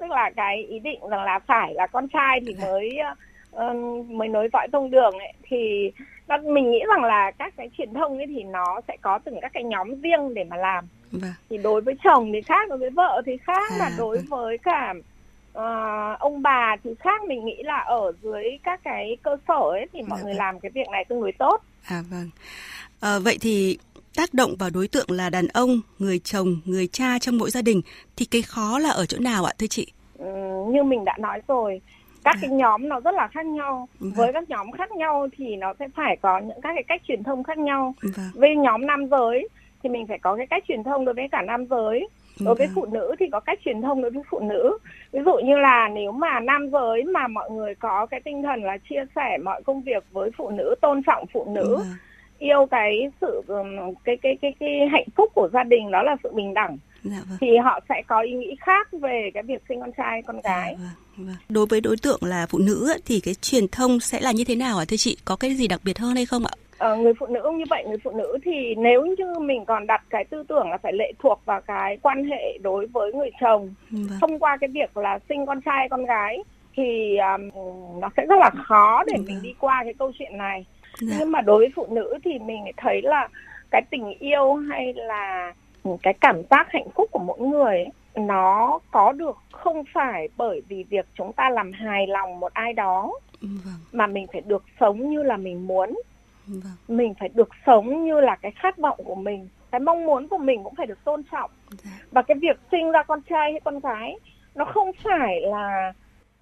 tức 0.01 0.11
là 0.11 0.31
cái 0.37 0.63
ý 0.63 0.79
định 0.79 1.01
rằng 1.11 1.25
là 1.25 1.39
phải 1.47 1.75
là 1.75 1.87
con 1.87 2.09
trai 2.09 2.41
thì 2.47 2.55
dạ. 2.55 2.67
mới 2.67 2.99
uh, 3.57 4.11
mới 4.11 4.29
nối 4.29 4.49
dõi 4.53 4.69
tông 4.73 4.91
đường 4.91 5.13
ấy 5.19 5.33
thì 5.43 5.93
mình 6.45 6.71
nghĩ 6.71 6.83
rằng 6.89 7.05
là 7.05 7.31
các 7.31 7.55
cái 7.57 7.71
truyền 7.79 7.95
thông 7.95 8.17
ấy 8.17 8.27
thì 8.27 8.43
nó 8.43 8.81
sẽ 8.89 8.97
có 9.01 9.19
từng 9.19 9.39
các 9.41 9.53
cái 9.53 9.65
nhóm 9.65 10.01
riêng 10.01 10.35
để 10.35 10.45
mà 10.45 10.57
làm 10.57 10.85
vâng. 11.13 11.33
thì 11.51 11.59
đối 11.59 11.81
với 11.81 11.95
chồng 12.05 12.31
thì 12.33 12.41
khác 12.43 12.69
đối 12.69 12.79
với 12.79 12.91
vợ 12.91 13.23
thì 13.27 13.37
khác 13.37 13.73
à, 13.73 13.77
mà 13.79 13.91
đối 13.99 14.17
vâng. 14.17 14.27
với 14.29 14.59
cả 14.59 14.95
uh, 15.59 16.19
ông 16.19 16.43
bà 16.43 16.77
thì 16.85 16.91
khác 17.01 17.25
mình 17.25 17.45
nghĩ 17.45 17.63
là 17.63 17.79
ở 17.79 18.13
dưới 18.23 18.45
các 18.63 18.81
cái 18.85 19.17
cơ 19.23 19.37
sở 19.49 19.61
ấy 19.71 19.87
thì 19.93 20.03
mọi 20.03 20.19
dạ, 20.19 20.25
người 20.25 20.33
vâng. 20.33 20.39
làm 20.39 20.61
cái 20.61 20.71
việc 20.75 20.89
này 20.93 21.05
tương 21.05 21.21
đối 21.21 21.33
tốt 21.33 21.63
à 21.85 22.03
vâng 22.11 22.31
à, 23.01 23.19
vậy 23.19 23.39
thì 23.41 23.79
tác 24.17 24.35
động 24.35 24.55
vào 24.59 24.71
đối 24.75 24.89
tượng 24.89 25.11
là 25.11 25.31
đàn 25.31 25.47
ông, 25.49 25.81
người 25.99 26.19
chồng, 26.19 26.61
người 26.65 26.87
cha 26.87 27.19
trong 27.19 27.39
mỗi 27.39 27.51
gia 27.51 27.63
đình 27.63 27.83
thì 28.17 28.25
cái 28.25 28.43
khó 28.43 28.79
là 28.79 28.91
ở 28.91 29.07
chỗ 29.07 29.19
nào 29.19 29.45
ạ 29.45 29.53
thưa 29.59 29.67
chị? 29.67 29.93
Ừ, 30.19 30.27
như 30.73 30.83
mình 30.83 31.05
đã 31.05 31.17
nói 31.19 31.41
rồi, 31.49 31.81
các 32.25 32.37
à. 32.37 32.39
cái 32.43 32.51
nhóm 32.51 32.89
nó 32.89 33.01
rất 33.01 33.15
là 33.15 33.29
khác 33.29 33.47
nhau. 33.47 33.89
Vâng. 33.99 34.13
Với 34.17 34.33
các 34.33 34.51
nhóm 34.51 34.73
khác 34.73 34.93
nhau 34.93 35.29
thì 35.37 35.57
nó 35.57 35.75
sẽ 35.79 35.89
phải 35.97 36.17
có 36.23 36.39
những 36.39 36.61
các 36.63 36.71
cái 36.75 36.85
cách 36.89 37.03
truyền 37.09 37.23
thông 37.23 37.45
khác 37.45 37.59
nhau. 37.59 37.95
Vâng. 38.03 38.31
Với 38.35 38.57
nhóm 38.57 38.87
nam 38.87 39.07
giới 39.11 39.49
thì 39.83 39.89
mình 39.89 40.07
phải 40.07 40.19
có 40.19 40.37
cái 40.37 40.47
cách 40.47 40.65
truyền 40.69 40.85
thông 40.85 41.05
đối 41.05 41.15
với 41.15 41.29
cả 41.33 41.43
nam 41.43 41.67
giới. 41.71 42.09
Đối 42.41 42.55
với 42.55 42.67
vâng. 42.67 42.75
phụ 42.75 42.87
nữ 42.93 43.15
thì 43.19 43.27
có 43.33 43.41
cách 43.41 43.59
truyền 43.65 43.83
thông 43.83 44.03
đối 44.03 44.11
với 44.11 44.23
phụ 44.31 44.41
nữ. 44.41 44.79
Ví 45.13 45.21
dụ 45.25 45.35
như 45.45 45.59
là 45.59 45.89
nếu 45.95 46.13
mà 46.13 46.41
nam 46.41 46.71
giới 46.73 47.05
mà 47.05 47.29
mọi 47.29 47.51
người 47.51 47.75
có 47.75 48.07
cái 48.07 48.21
tinh 48.25 48.43
thần 48.43 48.63
là 48.63 48.79
chia 48.91 49.05
sẻ 49.17 49.39
mọi 49.45 49.63
công 49.63 49.83
việc 49.83 50.05
với 50.13 50.31
phụ 50.37 50.51
nữ, 50.51 50.75
tôn 50.81 51.03
trọng 51.03 51.27
phụ 51.33 51.47
nữ. 51.55 51.77
Vâng 51.77 51.87
yêu 52.39 52.67
cái 52.71 53.11
sự 53.21 53.43
cái 54.05 54.17
cái 54.23 54.39
cái 54.43 54.55
cái 54.61 54.89
hạnh 54.93 55.07
phúc 55.17 55.31
của 55.35 55.49
gia 55.53 55.63
đình 55.63 55.91
đó 55.91 56.03
là 56.03 56.17
sự 56.23 56.31
bình 56.35 56.55
đẳng 56.55 56.79
Dạ 57.05 57.17
vâng. 57.29 57.39
thì 57.41 57.57
họ 57.57 57.81
sẽ 57.89 58.03
có 58.07 58.21
ý 58.21 58.33
nghĩ 58.33 58.57
khác 58.61 58.89
về 58.93 59.31
cái 59.35 59.43
việc 59.43 59.63
sinh 59.69 59.81
con 59.81 59.91
trai 59.97 60.23
con 60.27 60.41
dạ 60.45 60.51
gái. 60.51 60.77
Dạ 60.79 60.91
vâng, 61.17 61.27
vâng. 61.27 61.37
Đối 61.49 61.67
với 61.67 61.81
đối 61.81 61.97
tượng 61.97 62.21
là 62.23 62.47
phụ 62.49 62.59
nữ 62.59 62.93
thì 63.07 63.21
cái 63.21 63.35
truyền 63.35 63.69
thông 63.69 64.01
sẽ 64.01 64.21
là 64.21 64.33
như 64.33 64.45
thế 64.45 64.55
nào 64.55 64.79
ạ 64.79 64.85
thưa 64.89 64.97
chị? 64.97 65.17
Có 65.25 65.37
cái 65.37 65.55
gì 65.55 65.69
đặc 65.69 65.81
biệt 65.85 65.99
hơn 65.99 66.17
hay 66.17 66.27
không 66.27 66.45
ạ? 66.45 66.55
Ờ, 66.79 66.97
người 66.97 67.13
phụ 67.19 67.27
nữ 67.27 67.43
như 67.57 67.65
vậy 67.71 67.85
người 67.89 67.99
phụ 68.05 68.11
nữ 68.11 68.39
thì 68.45 68.75
nếu 68.75 69.07
như 69.07 69.39
mình 69.41 69.65
còn 69.65 69.87
đặt 69.87 70.03
cái 70.11 70.25
tư 70.25 70.43
tưởng 70.49 70.71
là 70.71 70.79
phải 70.83 70.93
lệ 70.93 71.13
thuộc 71.19 71.41
vào 71.45 71.61
cái 71.61 71.99
quan 72.03 72.25
hệ 72.25 72.59
đối 72.63 72.87
với 72.87 73.13
người 73.13 73.31
chồng 73.41 73.75
vâng. 73.91 74.19
thông 74.21 74.39
qua 74.39 74.57
cái 74.61 74.71
việc 74.73 74.97
là 74.97 75.19
sinh 75.29 75.47
con 75.47 75.61
trai 75.61 75.89
con 75.91 76.05
gái 76.05 76.39
thì 76.77 77.17
um, 77.17 77.51
nó 78.01 78.11
sẽ 78.17 78.27
rất 78.29 78.37
là 78.39 78.51
khó 78.65 79.05
để 79.07 79.15
vâng. 79.17 79.25
mình 79.27 79.43
đi 79.43 79.55
qua 79.59 79.81
cái 79.85 79.95
câu 79.99 80.13
chuyện 80.19 80.39
này 80.39 80.65
dạ. 81.09 81.17
nhưng 81.19 81.33
mà 81.33 81.41
đối 81.41 81.59
với 81.59 81.73
phụ 81.77 81.87
nữ 81.91 82.15
thì 82.25 82.39
mình 82.39 82.65
thấy 82.77 83.03
là 83.03 83.29
cái 83.71 83.83
tình 83.91 84.19
yêu 84.19 84.55
hay 84.55 84.95
là 84.95 85.53
cái 86.03 86.15
cảm 86.21 86.43
giác 86.51 86.67
hạnh 86.71 86.89
phúc 86.95 87.09
của 87.11 87.19
mỗi 87.19 87.41
người 87.41 87.77
ấy, 87.77 87.89
nó 88.15 88.79
có 88.91 89.13
được 89.13 89.37
không 89.53 89.85
phải 89.95 90.29
bởi 90.37 90.63
vì 90.69 90.85
việc 90.89 91.07
chúng 91.15 91.33
ta 91.33 91.51
làm 91.51 91.73
hài 91.73 92.07
lòng 92.07 92.41
một 92.41 92.53
ai 92.53 92.73
đó 92.73 93.13
vâng. 93.41 93.75
mà 93.93 94.07
mình 94.07 94.27
phải 94.33 94.41
được 94.41 94.65
sống 94.81 95.11
như 95.11 95.23
là 95.23 95.37
mình 95.37 95.67
muốn 95.67 95.95
vâng. 96.47 96.73
mình 96.89 97.15
phải 97.21 97.29
được 97.35 97.49
sống 97.67 98.05
như 98.05 98.21
là 98.21 98.37
cái 98.37 98.53
khát 98.57 98.79
vọng 98.79 99.01
của 99.05 99.15
mình 99.15 99.49
cái 99.71 99.81
mong 99.81 100.05
muốn 100.05 100.29
của 100.29 100.39
mình 100.39 100.65
cũng 100.65 100.75
phải 100.75 100.87
được 100.87 101.05
tôn 101.05 101.23
trọng 101.33 101.51
dạ. 101.71 101.91
và 102.11 102.23
cái 102.23 102.37
việc 102.43 102.61
sinh 102.71 102.91
ra 102.91 103.03
con 103.03 103.21
trai 103.31 103.53
hay 103.53 103.61
con 103.65 103.81
gái 103.81 104.17
nó 104.55 104.65
không 104.65 104.91
phải 105.05 105.41
là 105.41 105.93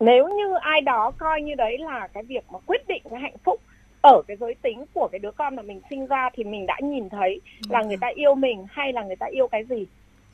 nếu 0.00 0.28
như 0.28 0.54
ai 0.61 0.81
đó 0.81 1.12
coi 1.19 1.42
như 1.42 1.54
đấy 1.54 1.78
là 1.78 2.09
cái 2.12 2.23
việc 2.23 2.45
mà 2.52 2.59
quyết 2.66 2.88
định 2.88 3.02
cái 3.11 3.21
hạnh 3.21 3.37
phúc 3.45 3.61
ở 4.02 4.23
cái 4.28 4.37
giới 4.40 4.54
tính 4.62 4.85
của 4.94 5.09
cái 5.12 5.18
đứa 5.18 5.30
con 5.30 5.56
mà 5.56 5.62
mình 5.62 5.80
sinh 5.90 6.06
ra 6.06 6.30
thì 6.35 6.44
mình 6.44 6.66
đã 6.66 6.76
nhìn 6.82 7.09
thấy 7.09 7.40
là 7.68 7.82
người 7.82 7.97
ta 8.00 8.09
yêu 8.14 8.35
mình 8.35 8.66
hay 8.71 8.92
là 8.92 9.02
người 9.04 9.16
ta 9.16 9.26
yêu 9.26 9.49
cái 9.49 9.64
gì 9.64 9.87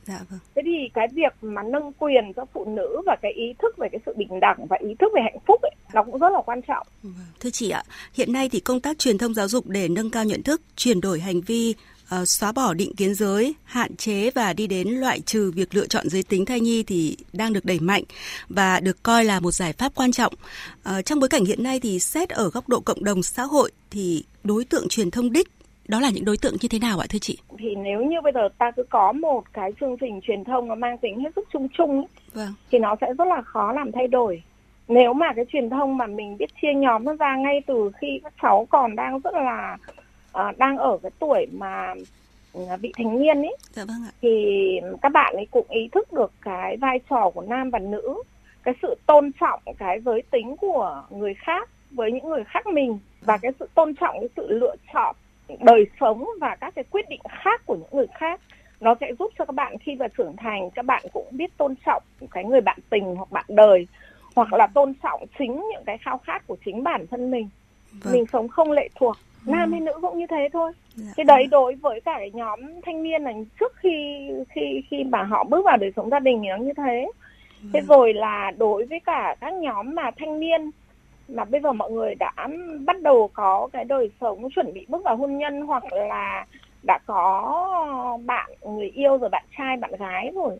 Dạ 0.08 0.20
vâng. 0.30 0.38
Thế 0.54 0.62
thì 0.64 0.90
cái 0.94 1.08
việc 1.12 1.32
mà 1.40 1.62
nâng 1.62 1.92
quyền 1.92 2.32
cho 2.36 2.44
phụ 2.52 2.64
nữ 2.64 3.02
và 3.06 3.16
cái 3.22 3.32
ý 3.32 3.54
thức 3.62 3.76
về 3.78 3.88
cái 3.92 4.00
sự 4.06 4.14
bình 4.16 4.40
đẳng 4.40 4.66
và 4.66 4.76
ý 4.80 4.94
thức 4.98 5.12
về 5.14 5.22
hạnh 5.22 5.38
phúc 5.46 5.62
ấy, 5.62 5.74
nó 5.92 6.04
cũng 6.04 6.18
rất 6.18 6.32
là 6.32 6.40
quan 6.46 6.62
trọng. 6.62 6.86
Vâng. 7.02 7.12
Thưa 7.40 7.50
chị 7.50 7.70
ạ, 7.70 7.82
hiện 8.14 8.32
nay 8.32 8.48
thì 8.48 8.60
công 8.60 8.80
tác 8.80 8.98
truyền 8.98 9.18
thông 9.18 9.34
giáo 9.34 9.48
dục 9.48 9.66
để 9.66 9.88
nâng 9.88 10.10
cao 10.10 10.24
nhận 10.24 10.42
thức, 10.42 10.62
chuyển 10.76 11.00
đổi 11.00 11.20
hành 11.20 11.40
vi 11.40 11.74
uh, 12.14 12.28
xóa 12.28 12.52
bỏ 12.52 12.74
định 12.74 12.94
kiến 12.96 13.14
giới, 13.14 13.54
hạn 13.64 13.96
chế 13.96 14.30
và 14.30 14.52
đi 14.52 14.66
đến 14.66 14.88
loại 14.88 15.20
trừ 15.20 15.52
việc 15.54 15.74
lựa 15.74 15.86
chọn 15.86 16.08
giới 16.08 16.22
tính 16.22 16.44
thai 16.44 16.60
nhi 16.60 16.82
thì 16.82 17.16
đang 17.32 17.52
được 17.52 17.64
đẩy 17.64 17.80
mạnh 17.80 18.02
và 18.48 18.80
được 18.80 19.02
coi 19.02 19.24
là 19.24 19.40
một 19.40 19.50
giải 19.50 19.72
pháp 19.72 19.92
quan 19.94 20.12
trọng. 20.12 20.34
Uh, 20.88 21.04
trong 21.04 21.20
bối 21.20 21.28
cảnh 21.28 21.44
hiện 21.44 21.62
nay 21.62 21.80
thì 21.80 21.98
xét 21.98 22.28
ở 22.28 22.50
góc 22.50 22.68
độ 22.68 22.80
cộng 22.80 23.04
đồng 23.04 23.22
xã 23.22 23.42
hội 23.42 23.70
thì 23.90 24.24
đối 24.44 24.64
tượng 24.64 24.88
truyền 24.88 25.10
thông 25.10 25.32
đích 25.32 25.48
đó 25.88 26.00
là 26.00 26.10
những 26.10 26.24
đối 26.24 26.36
tượng 26.36 26.54
như 26.60 26.68
thế 26.68 26.78
nào 26.78 26.98
ạ 26.98 27.06
thưa 27.10 27.18
chị? 27.18 27.38
Thì 27.58 27.74
nếu 27.74 28.02
như 28.02 28.16
bây 28.22 28.32
giờ 28.32 28.48
ta 28.58 28.70
cứ 28.70 28.82
có 28.90 29.12
một 29.12 29.44
cái 29.52 29.72
chương 29.80 29.96
trình 30.00 30.20
truyền 30.22 30.44
thông 30.44 30.68
nó 30.68 30.74
mang 30.74 30.98
tính 30.98 31.20
hết 31.20 31.30
sức 31.36 31.48
chung 31.52 31.68
chung 31.78 31.90
ấy, 31.96 32.06
vâng. 32.34 32.54
thì 32.70 32.78
nó 32.78 32.96
sẽ 33.00 33.06
rất 33.18 33.24
là 33.24 33.42
khó 33.42 33.72
làm 33.72 33.92
thay 33.92 34.06
đổi. 34.08 34.42
Nếu 34.88 35.12
mà 35.12 35.26
cái 35.36 35.44
truyền 35.52 35.70
thông 35.70 35.96
mà 35.96 36.06
mình 36.06 36.36
biết 36.36 36.50
chia 36.62 36.74
nhóm 36.76 37.04
nó 37.04 37.14
ra 37.14 37.36
ngay 37.36 37.60
từ 37.66 37.90
khi 38.00 38.20
các 38.22 38.32
cháu 38.42 38.66
còn 38.70 38.96
đang 38.96 39.20
rất 39.20 39.34
là 39.34 39.76
uh, 40.32 40.58
đang 40.58 40.76
ở 40.76 40.98
cái 41.02 41.10
tuổi 41.18 41.46
mà 41.52 41.94
uh, 42.58 42.80
vị 42.80 42.92
thành 42.96 43.22
niên 43.22 43.42
ấy 43.42 43.56
dạ 43.72 43.84
vâng 43.84 44.02
ạ. 44.06 44.12
thì 44.22 44.30
các 45.02 45.12
bạn 45.12 45.34
ấy 45.34 45.46
cũng 45.50 45.66
ý 45.68 45.88
thức 45.92 46.12
được 46.12 46.32
cái 46.40 46.76
vai 46.76 47.00
trò 47.10 47.30
của 47.30 47.42
nam 47.42 47.70
và 47.70 47.78
nữ 47.78 48.22
cái 48.62 48.74
sự 48.82 48.94
tôn 49.06 49.30
trọng 49.40 49.60
cái 49.78 50.00
giới 50.00 50.22
tính 50.30 50.56
của 50.56 51.02
người 51.10 51.34
khác 51.34 51.70
với 51.90 52.12
những 52.12 52.28
người 52.28 52.44
khác 52.44 52.66
mình 52.66 52.98
và 53.20 53.36
cái 53.36 53.52
sự 53.60 53.68
tôn 53.74 53.94
trọng 53.94 54.16
cái 54.20 54.28
sự 54.36 54.46
lựa 54.48 54.74
chọn 54.92 55.16
đời 55.60 55.86
sống 56.00 56.28
và 56.40 56.56
các 56.60 56.74
cái 56.74 56.84
quyết 56.90 57.08
định 57.08 57.20
khác 57.42 57.66
của 57.66 57.74
những 57.74 57.90
người 57.92 58.06
khác. 58.18 58.40
Nó 58.80 58.94
sẽ 59.00 59.12
giúp 59.18 59.32
cho 59.38 59.44
các 59.44 59.54
bạn 59.54 59.78
khi 59.78 59.94
mà 59.94 60.08
trưởng 60.08 60.36
thành 60.36 60.70
các 60.70 60.84
bạn 60.84 61.02
cũng 61.12 61.26
biết 61.30 61.56
tôn 61.56 61.74
trọng 61.86 62.02
cái 62.30 62.44
người 62.44 62.60
bạn 62.60 62.78
tình 62.90 63.16
hoặc 63.16 63.32
bạn 63.32 63.44
đời 63.48 63.86
hoặc 64.36 64.52
là 64.52 64.66
tôn 64.66 64.94
trọng 65.02 65.24
chính 65.38 65.54
những 65.54 65.84
cái 65.86 65.98
khao 65.98 66.18
khát 66.18 66.46
của 66.46 66.56
chính 66.64 66.82
bản 66.82 67.06
thân 67.10 67.30
mình 67.30 67.48
vâng. 68.04 68.12
mình 68.12 68.24
sống 68.32 68.48
không 68.48 68.72
lệ 68.72 68.88
thuộc 68.94 69.16
nam 69.46 69.72
hay 69.72 69.80
nữ 69.80 69.92
cũng 70.02 70.18
như 70.18 70.26
thế 70.26 70.48
thôi 70.52 70.72
dạ. 70.94 71.12
cái 71.16 71.24
đấy 71.24 71.46
đối 71.50 71.74
với 71.74 72.00
cả 72.00 72.14
cái 72.18 72.30
nhóm 72.30 72.60
thanh 72.86 73.02
niên 73.02 73.22
là 73.22 73.32
trước 73.60 73.76
khi 73.76 74.28
khi 74.48 74.82
khi 74.90 75.04
mà 75.04 75.22
họ 75.22 75.44
bước 75.44 75.64
vào 75.64 75.76
đời 75.76 75.92
sống 75.96 76.10
gia 76.10 76.18
đình 76.18 76.40
thì 76.42 76.48
nó 76.48 76.56
như 76.56 76.72
thế 76.76 77.06
thế 77.72 77.80
vâng. 77.80 77.86
rồi 77.86 78.14
là 78.14 78.52
đối 78.58 78.84
với 78.84 79.00
cả 79.00 79.36
các 79.40 79.54
nhóm 79.54 79.94
mà 79.94 80.10
thanh 80.16 80.40
niên 80.40 80.70
mà 81.28 81.44
bây 81.44 81.60
giờ 81.60 81.72
mọi 81.72 81.90
người 81.90 82.14
đã 82.14 82.32
bắt 82.86 83.02
đầu 83.02 83.30
có 83.32 83.68
cái 83.72 83.84
đời 83.84 84.10
sống 84.20 84.50
chuẩn 84.50 84.74
bị 84.74 84.86
bước 84.88 85.04
vào 85.04 85.16
hôn 85.16 85.38
nhân 85.38 85.60
hoặc 85.60 85.92
là 85.92 86.46
đã 86.82 86.98
có 87.06 88.18
bạn 88.26 88.50
người 88.62 88.88
yêu 88.88 89.18
rồi 89.18 89.30
bạn 89.30 89.44
trai 89.58 89.76
bạn 89.76 89.90
gái 89.98 90.30
rồi 90.34 90.58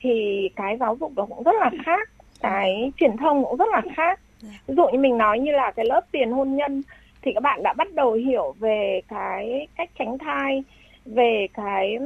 thì 0.00 0.48
cái 0.56 0.76
giáo 0.80 0.96
dục 1.00 1.12
nó 1.16 1.26
cũng 1.26 1.42
rất 1.42 1.54
là 1.60 1.70
khác 1.84 2.10
cái 2.40 2.92
truyền 2.96 3.16
thông 3.16 3.44
cũng 3.44 3.56
rất 3.56 3.68
là 3.72 3.82
khác 3.96 4.20
dạ. 4.20 4.23
Ví 4.66 4.74
dụ 4.74 4.88
như 4.88 4.98
mình 4.98 5.18
nói 5.18 5.38
như 5.38 5.52
là 5.52 5.70
cái 5.70 5.86
lớp 5.86 6.00
tiền 6.12 6.32
hôn 6.32 6.56
nhân 6.56 6.82
thì 7.22 7.32
các 7.34 7.42
bạn 7.42 7.62
đã 7.62 7.72
bắt 7.72 7.94
đầu 7.94 8.12
hiểu 8.12 8.54
về 8.58 9.00
cái 9.08 9.66
cách 9.76 9.90
tránh 9.98 10.18
thai 10.18 10.64
về 11.04 11.46
cái 11.54 11.98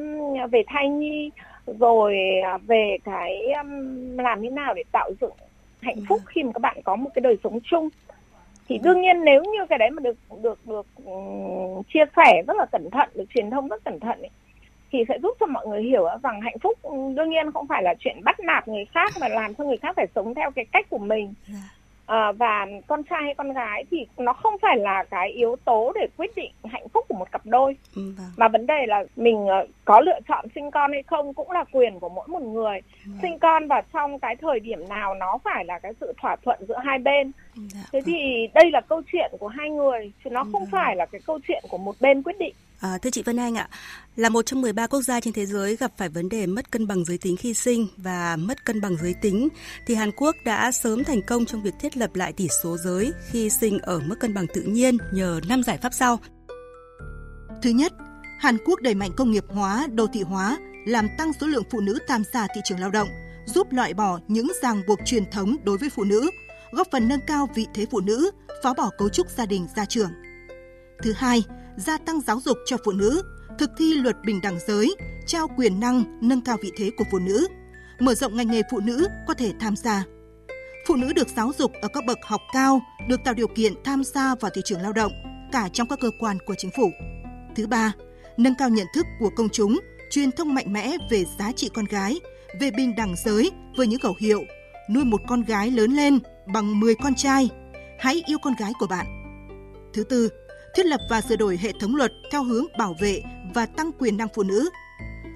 về 0.51 0.63
thai 0.67 0.89
nhi 0.89 1.31
rồi 1.67 2.17
à, 2.45 2.59
về 2.59 2.97
cái 3.05 3.43
làm 4.17 4.43
thế 4.43 4.51
nào 4.51 4.75
để 4.75 4.83
tạo 4.93 5.11
dựng 5.21 5.33
hạnh 5.81 5.99
phúc 6.09 6.21
khi 6.27 6.43
mà 6.43 6.53
các 6.53 6.61
bạn 6.61 6.77
có 6.85 6.97
một 6.97 7.11
cái 7.15 7.21
đời 7.21 7.37
sống 7.45 7.59
chung. 7.65 7.89
Thì 8.69 8.79
đương 8.79 9.01
nhiên 9.01 9.25
nếu 9.25 9.43
như 9.45 9.67
cái 9.69 9.79
đấy 9.79 9.91
mà 9.91 10.01
được 10.01 10.17
được 10.43 10.59
được 10.67 10.87
chia 11.95 12.05
sẻ 12.17 12.43
rất 12.47 12.57
là 12.57 12.67
cẩn 12.67 12.91
thận 12.91 13.09
được 13.15 13.25
truyền 13.35 13.51
thông 13.51 13.69
rất 13.69 13.85
cẩn 13.85 14.01
thận 14.01 14.21
ấy, 14.21 14.31
thì 14.93 14.99
sẽ 15.09 15.19
giúp 15.23 15.37
cho 15.41 15.47
mọi 15.47 15.67
người 15.67 15.83
hiểu 15.83 16.09
rằng 16.23 16.41
hạnh 16.41 16.59
phúc 16.63 16.79
đương 17.17 17.31
nhiên 17.31 17.53
không 17.53 17.67
phải 17.67 17.83
là 17.83 17.95
chuyện 17.99 18.25
bắt 18.25 18.41
nạt 18.41 18.69
người 18.69 18.85
khác 18.85 19.13
mà 19.21 19.29
làm 19.29 19.55
cho 19.55 19.65
người 19.65 19.77
khác 19.77 19.97
phải 19.97 20.07
sống 20.15 20.35
theo 20.35 20.51
cái 20.51 20.65
cách 20.65 20.87
của 20.91 20.99
mình. 20.99 21.35
Dạ 21.47 21.78
à, 22.09 22.33
và 22.33 22.67
con 22.87 23.03
trai 23.03 23.23
hay 23.23 23.35
con 23.35 23.53
gái 23.53 23.85
thì 23.91 24.07
nó 24.19 24.33
không 24.33 24.55
phải 24.63 24.77
là 24.79 25.05
cái 25.11 25.31
yếu 25.31 25.57
tố 25.65 25.93
để 25.95 26.07
quyết 26.17 26.37
định 26.37 26.53
hạnh 26.65 26.89
phúc 26.89 27.05
của 27.09 27.15
một 27.15 27.33
cặp 27.33 27.47
đôi 27.47 27.77
ừ, 27.97 28.03
vâng. 28.19 28.27
mà 28.37 28.49
vấn 28.49 28.67
đề 28.67 28.87
là 28.87 29.05
mình 29.17 29.47
ờ, 29.47 29.67
có 29.85 30.01
lựa 30.01 30.19
chọn 30.29 30.47
sinh 30.55 30.71
con 30.71 30.93
hay 30.93 31.03
không 31.03 31.35
cũng 31.35 31.51
là 31.51 31.65
quyền 31.73 32.01
của 32.01 32.09
mỗi 32.09 32.29
một 32.29 32.43
người 32.43 32.81
ừ. 33.07 33.13
sinh 33.23 33.39
con 33.39 33.69
vào 33.69 33.83
trong 33.93 34.19
cái 34.19 34.37
thời 34.37 34.61
điểm 34.61 34.89
nào 34.89 35.15
nó 35.15 35.39
phải 35.45 35.65
là 35.65 35.79
cái 35.79 35.93
sự 36.01 36.13
thỏa 36.23 36.37
thuận 36.37 36.59
giữa 36.69 36.79
hai 36.85 36.99
bên 36.99 37.33
dạ, 37.75 37.81
thế 37.93 38.01
vâng. 38.01 38.03
thì 38.07 38.47
đây 38.55 38.71
là 38.73 38.81
câu 38.89 39.03
chuyện 39.13 39.31
của 39.39 39.49
hai 39.49 39.71
người 39.71 40.13
chứ 40.25 40.31
nó 40.31 40.45
không 40.53 40.67
phải 40.73 40.97
là 40.97 41.07
cái 41.07 41.21
câu 41.27 41.39
chuyện 41.49 41.65
của 41.71 41.79
một 41.79 41.95
bên 42.01 42.23
quyết 42.23 42.39
định 42.39 42.55
À, 42.81 42.99
thưa 43.03 43.11
chị 43.11 43.23
Vân 43.23 43.37
Anh 43.37 43.55
ạ, 43.55 43.69
là 44.17 44.29
một 44.29 44.47
trong 44.47 44.61
13 44.61 44.87
quốc 44.87 45.03
gia 45.03 45.21
trên 45.21 45.33
thế 45.33 45.47
giới 45.47 45.77
gặp 45.77 45.93
phải 45.97 46.09
vấn 46.09 46.29
đề 46.29 46.47
mất 46.47 46.71
cân 46.71 46.87
bằng 46.87 47.05
giới 47.05 47.19
tính 47.19 47.37
khi 47.37 47.55
sinh 47.55 47.87
và 47.97 48.37
mất 48.37 48.65
cân 48.65 48.81
bằng 48.81 48.97
giới 48.97 49.15
tính, 49.23 49.49
thì 49.87 49.95
Hàn 49.95 50.11
Quốc 50.17 50.37
đã 50.45 50.73
sớm 50.73 51.05
thành 51.05 51.23
công 51.23 51.45
trong 51.45 51.63
việc 51.63 51.75
thiết 51.81 51.97
lập 51.97 52.15
lại 52.15 52.33
tỷ 52.33 52.49
số 52.63 52.77
giới 52.77 53.13
khi 53.31 53.51
sinh 53.51 53.79
ở 53.79 54.01
mức 54.07 54.17
cân 54.21 54.35
bằng 54.35 54.47
tự 54.55 54.63
nhiên 54.63 54.97
nhờ 55.13 55.41
5 55.49 55.63
giải 55.63 55.79
pháp 55.79 55.95
sau. 55.95 56.19
Thứ 57.63 57.71
nhất, 57.71 57.93
Hàn 58.39 58.57
Quốc 58.67 58.81
đẩy 58.81 58.95
mạnh 58.95 59.11
công 59.17 59.31
nghiệp 59.31 59.45
hóa, 59.49 59.87
đô 59.93 60.07
thị 60.07 60.23
hóa, 60.23 60.59
làm 60.87 61.09
tăng 61.19 61.33
số 61.41 61.47
lượng 61.47 61.65
phụ 61.71 61.81
nữ 61.81 61.99
tham 62.09 62.23
gia 62.33 62.47
thị 62.55 62.61
trường 62.65 62.81
lao 62.81 62.91
động, 62.91 63.09
giúp 63.47 63.73
loại 63.73 63.95
bỏ 63.95 64.21
những 64.29 64.53
ràng 64.63 64.83
buộc 64.87 64.99
truyền 65.05 65.31
thống 65.31 65.57
đối 65.65 65.79
với 65.79 65.91
phụ 65.91 66.05
nữ, 66.05 66.31
góp 66.73 66.87
phần 66.93 67.09
nâng 67.09 67.21
cao 67.27 67.49
vị 67.55 67.67
thế 67.75 67.87
phụ 67.91 68.01
nữ, 68.01 68.31
phá 68.63 68.75
bỏ 68.77 68.91
cấu 68.99 69.09
trúc 69.09 69.31
gia 69.31 69.47
đình 69.47 69.67
gia 69.77 69.85
trưởng. 69.85 70.11
Thứ 71.03 71.13
hai, 71.13 71.43
gia 71.77 71.99
tăng 71.99 72.21
giáo 72.21 72.41
dục 72.41 72.59
cho 72.67 72.77
phụ 72.85 72.93
nữ, 72.93 73.23
thực 73.59 73.71
thi 73.79 73.95
luật 73.95 74.17
bình 74.25 74.41
đẳng 74.43 74.59
giới, 74.67 74.95
trao 75.27 75.49
quyền 75.57 75.81
năng 75.81 76.19
nâng 76.21 76.41
cao 76.41 76.57
vị 76.63 76.73
thế 76.77 76.91
của 76.97 77.05
phụ 77.11 77.19
nữ, 77.19 77.49
mở 77.99 78.15
rộng 78.15 78.37
ngành 78.37 78.51
nghề 78.51 78.63
phụ 78.71 78.81
nữ 78.81 79.09
có 79.27 79.35
thể 79.35 79.53
tham 79.61 79.77
gia. 79.77 80.05
Phụ 80.87 80.97
nữ 80.97 81.13
được 81.13 81.29
giáo 81.37 81.53
dục 81.59 81.73
ở 81.83 81.89
các 81.89 82.05
bậc 82.05 82.19
học 82.23 82.41
cao, 82.53 82.81
được 83.09 83.21
tạo 83.25 83.35
điều 83.35 83.49
kiện 83.49 83.73
tham 83.85 84.05
gia 84.05 84.35
vào 84.35 84.51
thị 84.55 84.63
trường 84.65 84.83
lao 84.83 84.93
động, 84.93 85.13
cả 85.53 85.69
trong 85.73 85.89
các 85.89 85.99
cơ 86.01 86.11
quan 86.21 86.39
của 86.47 86.55
chính 86.59 86.71
phủ. 86.77 86.91
Thứ 87.57 87.67
ba, 87.67 87.93
nâng 88.37 88.55
cao 88.55 88.69
nhận 88.69 88.87
thức 88.95 89.07
của 89.21 89.31
công 89.37 89.49
chúng, 89.49 89.81
truyền 90.11 90.33
thông 90.33 90.55
mạnh 90.55 90.73
mẽ 90.73 90.97
về 91.11 91.25
giá 91.39 91.53
trị 91.53 91.71
con 91.75 91.85
gái, 91.85 92.21
về 92.61 92.71
bình 92.71 92.95
đẳng 92.97 93.15
giới 93.25 93.51
với 93.77 93.87
những 93.87 94.01
khẩu 94.01 94.15
hiệu 94.21 94.45
nuôi 94.91 95.05
một 95.05 95.21
con 95.29 95.43
gái 95.43 95.71
lớn 95.71 95.91
lên 95.91 96.19
bằng 96.53 96.81
10 96.81 96.95
con 96.95 97.15
trai, 97.15 97.51
hãy 97.99 98.23
yêu 98.27 98.39
con 98.43 98.55
gái 98.59 98.73
của 98.79 98.87
bạn. 98.87 99.07
Thứ 99.95 100.05
tư, 100.05 100.29
thiết 100.75 100.87
lập 100.87 101.01
và 101.11 101.21
sửa 101.21 101.37
đổi 101.37 101.59
hệ 101.63 101.73
thống 101.81 101.97
luật 101.97 102.13
theo 102.33 102.45
hướng 102.45 102.65
bảo 102.79 102.97
vệ 103.01 103.23
và 103.55 103.67
tăng 103.67 103.91
quyền 103.99 104.17
năng 104.17 104.29
phụ 104.35 104.43
nữ. 104.43 104.71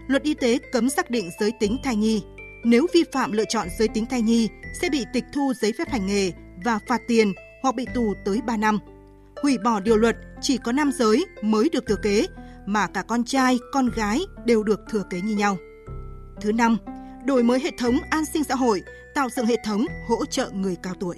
Luật 0.08 0.22
y 0.22 0.34
tế 0.34 0.58
cấm 0.72 0.88
xác 0.90 1.10
định 1.10 1.30
giới 1.40 1.52
tính 1.60 1.76
thai 1.84 1.96
nhi. 1.96 2.22
Nếu 2.64 2.86
vi 2.94 3.04
phạm 3.12 3.32
lựa 3.32 3.44
chọn 3.44 3.68
giới 3.78 3.88
tính 3.88 4.06
thai 4.06 4.22
nhi 4.22 4.48
sẽ 4.80 4.88
bị 4.90 5.04
tịch 5.12 5.24
thu 5.34 5.52
giấy 5.60 5.72
phép 5.78 5.88
hành 5.88 6.06
nghề 6.06 6.32
và 6.64 6.78
phạt 6.88 7.00
tiền 7.08 7.32
hoặc 7.62 7.74
bị 7.74 7.86
tù 7.94 8.14
tới 8.24 8.40
3 8.46 8.56
năm. 8.56 8.78
Hủy 9.42 9.58
bỏ 9.58 9.80
điều 9.80 9.96
luật 9.96 10.16
chỉ 10.40 10.58
có 10.58 10.72
nam 10.72 10.90
giới 10.92 11.26
mới 11.42 11.68
được 11.68 11.86
thừa 11.86 11.96
kế, 11.96 12.26
mà 12.66 12.86
cả 12.86 13.02
con 13.02 13.24
trai, 13.24 13.58
con 13.72 13.90
gái 13.96 14.20
đều 14.44 14.62
được 14.62 14.80
thừa 14.90 15.02
kế 15.10 15.20
như 15.20 15.36
nhau. 15.36 15.56
Thứ 16.40 16.52
năm, 16.52 16.76
đổi 17.24 17.42
mới 17.42 17.60
hệ 17.60 17.70
thống 17.78 17.98
an 18.10 18.24
sinh 18.24 18.44
xã 18.44 18.54
hội, 18.54 18.82
tạo 19.14 19.28
dựng 19.30 19.46
hệ 19.46 19.56
thống 19.64 19.86
hỗ 20.08 20.26
trợ 20.26 20.50
người 20.50 20.76
cao 20.82 20.94
tuổi. 21.00 21.16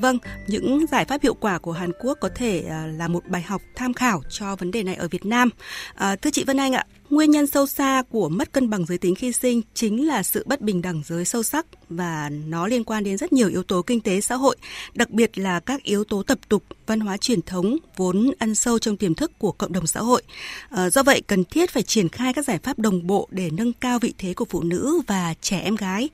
Vâng, 0.00 0.18
những 0.46 0.86
giải 0.86 1.04
pháp 1.04 1.22
hiệu 1.22 1.34
quả 1.34 1.58
của 1.58 1.72
Hàn 1.72 1.92
Quốc 2.00 2.18
có 2.20 2.28
thể 2.34 2.64
à, 2.68 2.86
là 2.86 3.08
một 3.08 3.26
bài 3.28 3.42
học 3.42 3.62
tham 3.74 3.94
khảo 3.94 4.22
cho 4.30 4.56
vấn 4.56 4.70
đề 4.70 4.82
này 4.82 4.94
ở 4.94 5.08
Việt 5.08 5.26
Nam. 5.26 5.50
À, 5.94 6.16
thưa 6.16 6.30
chị 6.30 6.44
Vân 6.44 6.56
Anh 6.56 6.72
ạ, 6.72 6.86
nguyên 7.10 7.30
nhân 7.30 7.46
sâu 7.46 7.66
xa 7.66 8.02
của 8.10 8.28
mất 8.28 8.52
cân 8.52 8.70
bằng 8.70 8.86
giới 8.86 8.98
tính 8.98 9.14
khi 9.14 9.32
sinh 9.32 9.62
chính 9.74 10.06
là 10.06 10.22
sự 10.22 10.44
bất 10.46 10.60
bình 10.60 10.82
đẳng 10.82 11.02
giới 11.06 11.24
sâu 11.24 11.42
sắc 11.42 11.66
và 11.88 12.30
nó 12.46 12.66
liên 12.66 12.84
quan 12.84 13.04
đến 13.04 13.16
rất 13.16 13.32
nhiều 13.32 13.48
yếu 13.48 13.62
tố 13.62 13.82
kinh 13.82 14.00
tế 14.00 14.20
xã 14.20 14.34
hội, 14.34 14.56
đặc 14.94 15.10
biệt 15.10 15.38
là 15.38 15.60
các 15.60 15.82
yếu 15.82 16.04
tố 16.04 16.22
tập 16.22 16.38
tục, 16.48 16.64
văn 16.86 17.00
hóa 17.00 17.16
truyền 17.16 17.42
thống 17.42 17.76
vốn 17.96 18.30
ăn 18.38 18.54
sâu 18.54 18.78
trong 18.78 18.96
tiềm 18.96 19.14
thức 19.14 19.32
của 19.38 19.52
cộng 19.52 19.72
đồng 19.72 19.86
xã 19.86 20.00
hội. 20.00 20.22
À, 20.70 20.90
do 20.90 21.02
vậy 21.02 21.22
cần 21.26 21.44
thiết 21.44 21.70
phải 21.70 21.82
triển 21.82 22.08
khai 22.08 22.32
các 22.32 22.44
giải 22.44 22.58
pháp 22.62 22.78
đồng 22.78 23.06
bộ 23.06 23.28
để 23.30 23.50
nâng 23.52 23.72
cao 23.72 23.98
vị 23.98 24.14
thế 24.18 24.34
của 24.34 24.46
phụ 24.50 24.62
nữ 24.62 25.00
và 25.06 25.34
trẻ 25.40 25.58
em 25.58 25.76
gái. 25.76 26.08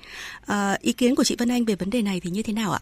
À, 0.47 0.79
ý 0.81 0.93
kiến 0.93 1.15
của 1.15 1.25
chị 1.25 1.37
Vân 1.39 1.49
Anh 1.49 1.65
về 1.65 1.75
vấn 1.75 1.91
đề 1.91 2.03
này 2.03 2.21
thì 2.21 2.31
như 2.31 2.43
thế 2.43 2.53
nào 2.53 2.73
ạ? 2.73 2.81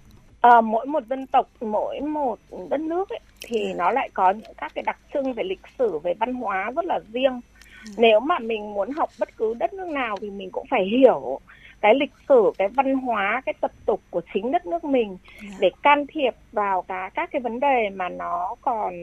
À, 0.50 0.60
mỗi 0.60 0.86
một 0.86 1.06
dân 1.06 1.26
tộc 1.26 1.46
mỗi 1.60 2.00
một 2.00 2.38
đất 2.70 2.80
nước 2.80 3.08
ấy, 3.08 3.20
thì 3.46 3.72
nó 3.72 3.90
lại 3.90 4.10
có 4.14 4.30
những 4.30 4.54
các 4.56 4.72
cái 4.74 4.84
đặc 4.86 4.98
trưng 5.14 5.32
về 5.32 5.44
lịch 5.44 5.60
sử 5.78 5.98
về 5.98 6.14
văn 6.14 6.34
hóa 6.34 6.70
rất 6.76 6.84
là 6.84 7.00
riêng. 7.12 7.40
Ừ. 7.86 7.92
nếu 7.96 8.20
mà 8.20 8.38
mình 8.38 8.74
muốn 8.74 8.90
học 8.90 9.10
bất 9.18 9.36
cứ 9.36 9.54
đất 9.54 9.72
nước 9.72 9.88
nào 9.88 10.16
thì 10.20 10.30
mình 10.30 10.50
cũng 10.50 10.66
phải 10.70 10.84
hiểu 10.84 11.40
cái 11.80 11.94
lịch 11.94 12.12
sử 12.28 12.52
cái 12.58 12.68
văn 12.68 12.94
hóa 12.94 13.42
cái 13.46 13.54
tập 13.60 13.70
tục 13.86 14.00
của 14.10 14.20
chính 14.34 14.52
đất 14.52 14.66
nước 14.66 14.84
mình 14.84 15.16
dạ. 15.42 15.56
để 15.60 15.70
can 15.82 16.06
thiệp 16.06 16.34
vào 16.52 16.82
cả 16.82 17.10
các 17.14 17.30
cái 17.32 17.40
vấn 17.40 17.60
đề 17.60 17.90
mà 17.94 18.08
nó 18.08 18.54
còn 18.62 18.94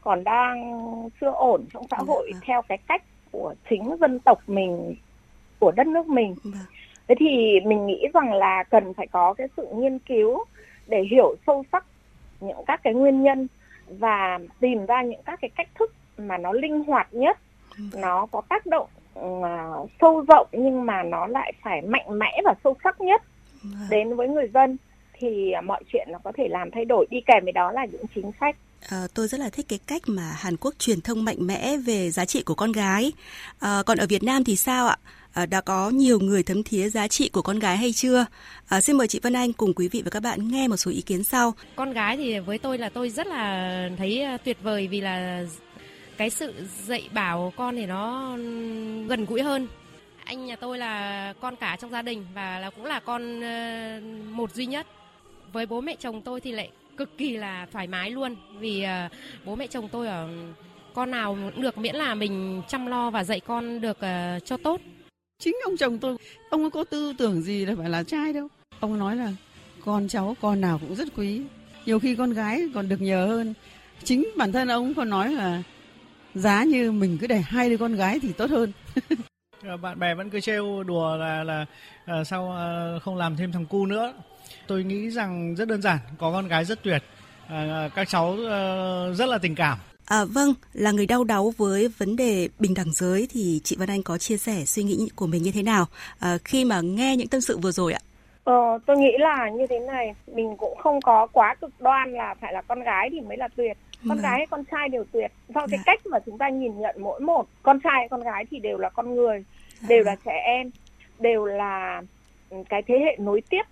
còn 0.00 0.24
đang 0.24 0.80
chưa 1.20 1.30
ổn 1.30 1.64
trong 1.72 1.84
xã 1.90 1.96
dạ 1.98 2.04
hội 2.06 2.32
theo 2.42 2.62
cái 2.62 2.78
cách 2.88 3.02
của 3.32 3.54
chính 3.70 3.96
dân 4.00 4.18
tộc 4.18 4.38
mình 4.46 4.94
của 5.58 5.72
đất 5.76 5.86
nước 5.86 6.06
mình. 6.06 6.34
Thế 7.08 7.14
thì 7.18 7.60
mình 7.66 7.86
nghĩ 7.86 8.06
rằng 8.14 8.32
là 8.32 8.62
cần 8.70 8.94
phải 8.94 9.06
có 9.06 9.34
cái 9.34 9.46
sự 9.56 9.66
nghiên 9.74 9.98
cứu 9.98 10.44
để 10.86 11.02
hiểu 11.10 11.36
sâu 11.46 11.64
sắc 11.72 11.84
những 12.40 12.64
các 12.66 12.80
cái 12.82 12.94
nguyên 12.94 13.22
nhân 13.22 13.46
và 13.88 14.38
tìm 14.60 14.86
ra 14.86 15.02
những 15.02 15.22
các 15.24 15.38
cái 15.42 15.50
cách 15.56 15.68
thức 15.78 15.92
mà 16.18 16.38
nó 16.38 16.52
linh 16.52 16.84
hoạt 16.84 17.14
nhất 17.14 17.38
nó 17.94 18.26
có 18.26 18.42
tác 18.48 18.66
động 18.66 18.88
uh, 19.18 19.90
sâu 20.00 20.24
rộng 20.28 20.48
nhưng 20.52 20.86
mà 20.86 21.02
nó 21.02 21.26
lại 21.26 21.52
phải 21.62 21.82
mạnh 21.82 22.18
mẽ 22.18 22.40
và 22.44 22.54
sâu 22.64 22.76
sắc 22.84 23.00
nhất 23.00 23.22
vâng. 23.62 23.86
đến 23.90 24.16
với 24.16 24.28
người 24.28 24.50
dân 24.54 24.76
thì 25.12 25.52
mọi 25.64 25.82
chuyện 25.92 26.08
nó 26.10 26.18
có 26.24 26.32
thể 26.36 26.48
làm 26.48 26.70
thay 26.70 26.84
đổi 26.84 27.06
đi 27.10 27.20
kèm 27.26 27.44
với 27.44 27.52
đó 27.52 27.72
là 27.72 27.84
những 27.84 28.04
chính 28.14 28.30
sách 28.40 28.56
À, 28.88 29.06
tôi 29.14 29.28
rất 29.28 29.40
là 29.40 29.48
thích 29.48 29.66
cái 29.68 29.78
cách 29.86 30.02
mà 30.06 30.32
Hàn 30.36 30.56
Quốc 30.56 30.74
truyền 30.78 31.00
thông 31.00 31.24
mạnh 31.24 31.36
mẽ 31.40 31.76
về 31.76 32.10
giá 32.10 32.24
trị 32.24 32.42
của 32.42 32.54
con 32.54 32.72
gái. 32.72 33.12
À, 33.58 33.82
còn 33.86 33.98
ở 33.98 34.06
Việt 34.08 34.22
Nam 34.22 34.44
thì 34.44 34.56
sao 34.56 34.86
ạ? 34.86 34.96
À, 35.34 35.46
đã 35.46 35.60
có 35.60 35.90
nhiều 35.90 36.18
người 36.18 36.42
thấm 36.42 36.62
thía 36.62 36.88
giá 36.88 37.08
trị 37.08 37.28
của 37.28 37.42
con 37.42 37.58
gái 37.58 37.76
hay 37.76 37.92
chưa? 37.92 38.26
À, 38.68 38.80
xin 38.80 38.96
mời 38.96 39.08
chị 39.08 39.20
Vân 39.22 39.32
Anh 39.32 39.52
cùng 39.52 39.74
quý 39.74 39.88
vị 39.88 40.02
và 40.04 40.10
các 40.10 40.20
bạn 40.20 40.48
nghe 40.48 40.68
một 40.68 40.76
số 40.76 40.90
ý 40.90 41.00
kiến 41.00 41.24
sau. 41.24 41.54
Con 41.76 41.92
gái 41.92 42.16
thì 42.16 42.38
với 42.38 42.58
tôi 42.58 42.78
là 42.78 42.88
tôi 42.88 43.10
rất 43.10 43.26
là 43.26 43.90
thấy 43.98 44.22
ờ, 44.22 44.36
tuyệt 44.44 44.56
vời 44.62 44.88
vì 44.88 45.00
là 45.00 45.44
cái 46.16 46.30
sự 46.30 46.54
dạy 46.86 47.08
bảo 47.12 47.52
con 47.56 47.76
thì 47.76 47.86
nó 47.86 48.30
gần 49.08 49.24
gũi 49.28 49.42
hơn 49.42 49.68
anh 50.24 50.46
nhà 50.46 50.56
tôi 50.56 50.78
là 50.78 51.32
con 51.40 51.56
cả 51.56 51.76
trong 51.80 51.90
gia 51.90 52.02
đình 52.02 52.26
và 52.34 52.58
là 52.58 52.70
cũng 52.70 52.84
là 52.84 53.00
con 53.00 53.40
một 54.32 54.54
duy 54.54 54.66
nhất 54.66 54.86
với 55.52 55.66
bố 55.66 55.80
mẹ 55.80 55.96
chồng 56.00 56.22
tôi 56.22 56.40
thì 56.40 56.52
lại 56.52 56.70
cực 56.96 57.18
kỳ 57.18 57.36
là 57.36 57.66
thoải 57.72 57.86
mái 57.86 58.10
luôn 58.10 58.36
vì 58.58 58.84
bố 59.44 59.54
mẹ 59.56 59.66
chồng 59.66 59.88
tôi 59.88 60.06
ở 60.08 60.28
con 60.94 61.10
nào 61.10 61.38
cũng 61.54 61.62
được 61.62 61.78
miễn 61.78 61.96
là 61.96 62.14
mình 62.14 62.62
chăm 62.68 62.86
lo 62.86 63.10
và 63.10 63.24
dạy 63.24 63.40
con 63.40 63.80
được 63.80 63.98
cho 64.44 64.56
tốt 64.56 64.80
chính 65.44 65.56
ông 65.64 65.76
chồng 65.76 65.98
tôi. 65.98 66.16
Ông 66.50 66.70
có 66.70 66.84
tư 66.84 67.12
tưởng 67.18 67.42
gì 67.42 67.66
là 67.66 67.74
phải 67.78 67.90
là 67.90 68.02
trai 68.02 68.32
đâu. 68.32 68.48
Ông 68.80 68.98
nói 68.98 69.16
là 69.16 69.32
con 69.84 70.08
cháu 70.08 70.36
con 70.40 70.60
nào 70.60 70.78
cũng 70.78 70.94
rất 70.94 71.08
quý. 71.16 71.42
Nhiều 71.86 71.98
khi 71.98 72.16
con 72.16 72.32
gái 72.32 72.62
còn 72.74 72.88
được 72.88 73.00
nhờ 73.00 73.26
hơn. 73.26 73.54
Chính 74.04 74.28
bản 74.36 74.52
thân 74.52 74.68
ông 74.68 74.94
còn 74.94 75.10
nói 75.10 75.32
là 75.32 75.62
giá 76.34 76.64
như 76.64 76.92
mình 76.92 77.18
cứ 77.20 77.26
để 77.26 77.40
hai 77.40 77.70
đứa 77.70 77.76
con 77.76 77.94
gái 77.94 78.20
thì 78.20 78.32
tốt 78.32 78.50
hơn. 78.50 78.72
Ờ, 79.66 79.76
bạn 79.76 79.98
bè 79.98 80.14
vẫn 80.14 80.30
cứ 80.30 80.40
trêu 80.40 80.82
đùa 80.82 81.16
là 81.16 81.44
là 81.44 81.66
uh, 82.20 82.26
sao 82.26 82.50
ờ, 82.50 82.98
không 83.02 83.16
làm 83.16 83.36
thêm 83.36 83.52
thằng 83.52 83.66
cu 83.66 83.86
nữa. 83.86 84.12
Tôi 84.66 84.84
nghĩ 84.84 85.10
rằng 85.10 85.54
rất 85.54 85.68
đơn 85.68 85.82
giản 85.82 85.98
có 86.18 86.32
con 86.32 86.48
gái 86.48 86.64
rất 86.64 86.82
tuyệt. 86.82 87.02
Các 87.94 88.08
cháu 88.08 88.36
rất 89.14 89.28
là 89.28 89.38
tình 89.38 89.54
cảm. 89.54 89.78
À, 90.06 90.24
vâng, 90.24 90.54
là 90.72 90.90
người 90.90 91.06
đau 91.06 91.24
đáu 91.24 91.52
với 91.56 91.88
vấn 91.98 92.16
đề 92.16 92.48
bình 92.58 92.74
đẳng 92.74 92.92
giới 92.92 93.28
thì 93.30 93.60
chị 93.64 93.76
Văn 93.78 93.90
Anh 93.90 94.02
có 94.02 94.18
chia 94.18 94.36
sẻ 94.36 94.64
suy 94.64 94.82
nghĩ 94.82 95.08
của 95.16 95.26
mình 95.26 95.42
như 95.42 95.50
thế 95.54 95.62
nào 95.62 95.86
à, 96.18 96.38
khi 96.44 96.64
mà 96.64 96.80
nghe 96.80 97.16
những 97.16 97.28
tâm 97.28 97.40
sự 97.40 97.58
vừa 97.58 97.70
rồi 97.70 97.92
ạ? 97.92 98.00
Ờ, 98.44 98.78
tôi 98.86 98.96
nghĩ 98.96 99.12
là 99.18 99.50
như 99.50 99.66
thế 99.66 99.78
này, 99.78 100.14
mình 100.34 100.56
cũng 100.56 100.78
không 100.78 101.00
có 101.00 101.26
quá 101.26 101.54
cực 101.60 101.80
đoan 101.80 102.12
là 102.12 102.34
phải 102.40 102.52
là 102.52 102.62
con 102.62 102.82
gái 102.82 103.08
thì 103.12 103.20
mới 103.20 103.36
là 103.36 103.48
tuyệt 103.48 103.76
con 104.08 104.18
gái 104.18 104.38
hay 104.38 104.46
con 104.46 104.64
trai 104.64 104.88
đều 104.88 105.04
tuyệt 105.12 105.32
do 105.48 105.66
cái 105.66 105.78
dạ. 105.78 105.82
cách 105.86 106.06
mà 106.06 106.18
chúng 106.26 106.38
ta 106.38 106.48
nhìn 106.48 106.80
nhận 106.80 106.96
mỗi 106.98 107.20
một 107.20 107.46
con 107.62 107.80
trai 107.80 107.92
hay 107.96 108.08
con 108.08 108.22
gái 108.22 108.44
thì 108.50 108.58
đều 108.58 108.78
là 108.78 108.88
con 108.88 109.14
người 109.14 109.44
dạ. 109.80 109.86
đều 109.88 110.04
là 110.04 110.16
trẻ 110.24 110.42
em 110.44 110.70
đều 111.18 111.44
là 111.44 112.02
ừ, 112.50 112.56
cái 112.68 112.82
thế 112.86 112.98
hệ 112.98 113.16
nối 113.18 113.42
tiếp 113.50 113.62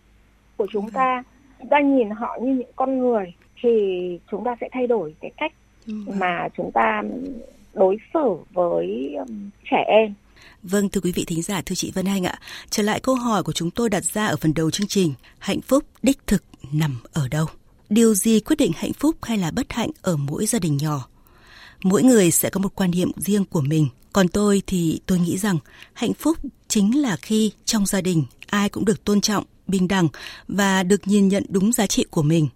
của 0.57 0.67
chúng 0.73 0.87
dạ. 0.87 0.93
ta 0.95 1.23
chúng 1.59 1.69
ta 1.69 1.81
nhìn 1.81 2.11
họ 2.11 2.39
như 2.43 2.53
những 2.53 2.73
con 2.77 2.99
người 2.99 3.35
thì 3.63 3.71
chúng 4.31 4.45
ta 4.45 4.57
sẽ 4.61 4.69
thay 4.73 4.87
đổi 4.87 5.15
cái 5.21 5.31
cách 5.37 5.53
mà 5.87 6.49
chúng 6.57 6.71
ta 6.73 7.03
đối 7.75 7.97
xử 8.15 8.37
với 8.53 9.15
trẻ 9.71 9.85
em 9.89 10.15
Vâng, 10.63 10.89
thưa 10.89 11.01
quý 11.01 11.13
vị 11.13 11.25
thính 11.27 11.43
giả, 11.43 11.63
thưa 11.67 11.75
chị 11.75 11.93
Vân 11.95 12.07
Anh 12.07 12.25
ạ, 12.25 12.39
trở 12.71 12.83
lại 12.83 13.01
câu 13.01 13.15
hỏi 13.15 13.43
của 13.43 13.53
chúng 13.53 13.71
tôi 13.71 13.91
đặt 13.91 14.05
ra 14.05 14.27
ở 14.27 14.37
phần 14.37 14.55
đầu 14.55 14.71
chương 14.71 14.87
trình, 14.87 15.15
hạnh 15.39 15.61
phúc 15.61 15.85
đích 16.03 16.27
thực 16.27 16.45
nằm 16.73 16.97
ở 17.13 17.29
đâu? 17.29 17.47
điều 17.93 18.15
gì 18.15 18.41
quyết 18.41 18.57
định 18.57 18.73
hạnh 18.77 18.93
phúc 18.93 19.17
hay 19.23 19.39
là 19.39 19.51
bất 19.51 19.73
hạnh 19.73 19.91
ở 20.03 20.17
mỗi 20.17 20.47
gia 20.47 20.59
đình 20.59 20.77
nhỏ. 20.77 21.09
Mỗi 21.83 22.03
người 22.03 22.31
sẽ 22.31 22.51
có 22.51 22.61
một 22.61 22.75
quan 22.75 22.91
điểm 22.91 23.11
riêng 23.17 23.45
của 23.45 23.61
mình, 23.61 23.89
còn 24.13 24.29
tôi 24.29 24.63
thì 24.67 25.01
tôi 25.07 25.19
nghĩ 25.19 25.39
rằng 25.39 25.59
hạnh 25.93 26.13
phúc 26.13 26.39
chính 26.69 27.03
là 27.03 27.17
khi 27.17 27.53
trong 27.65 27.87
gia 27.87 28.01
đình 28.01 28.25
ai 28.47 28.69
cũng 28.69 28.85
được 28.85 29.05
tôn 29.05 29.21
trọng, 29.21 29.45
bình 29.67 29.89
đẳng 29.89 30.09
và 30.49 30.83
được 30.83 31.09
nhìn 31.09 31.29
nhận 31.29 31.45
đúng 31.49 31.73
giá 31.73 31.87
trị 31.87 32.05
của 32.11 32.23
mình. 32.23 32.49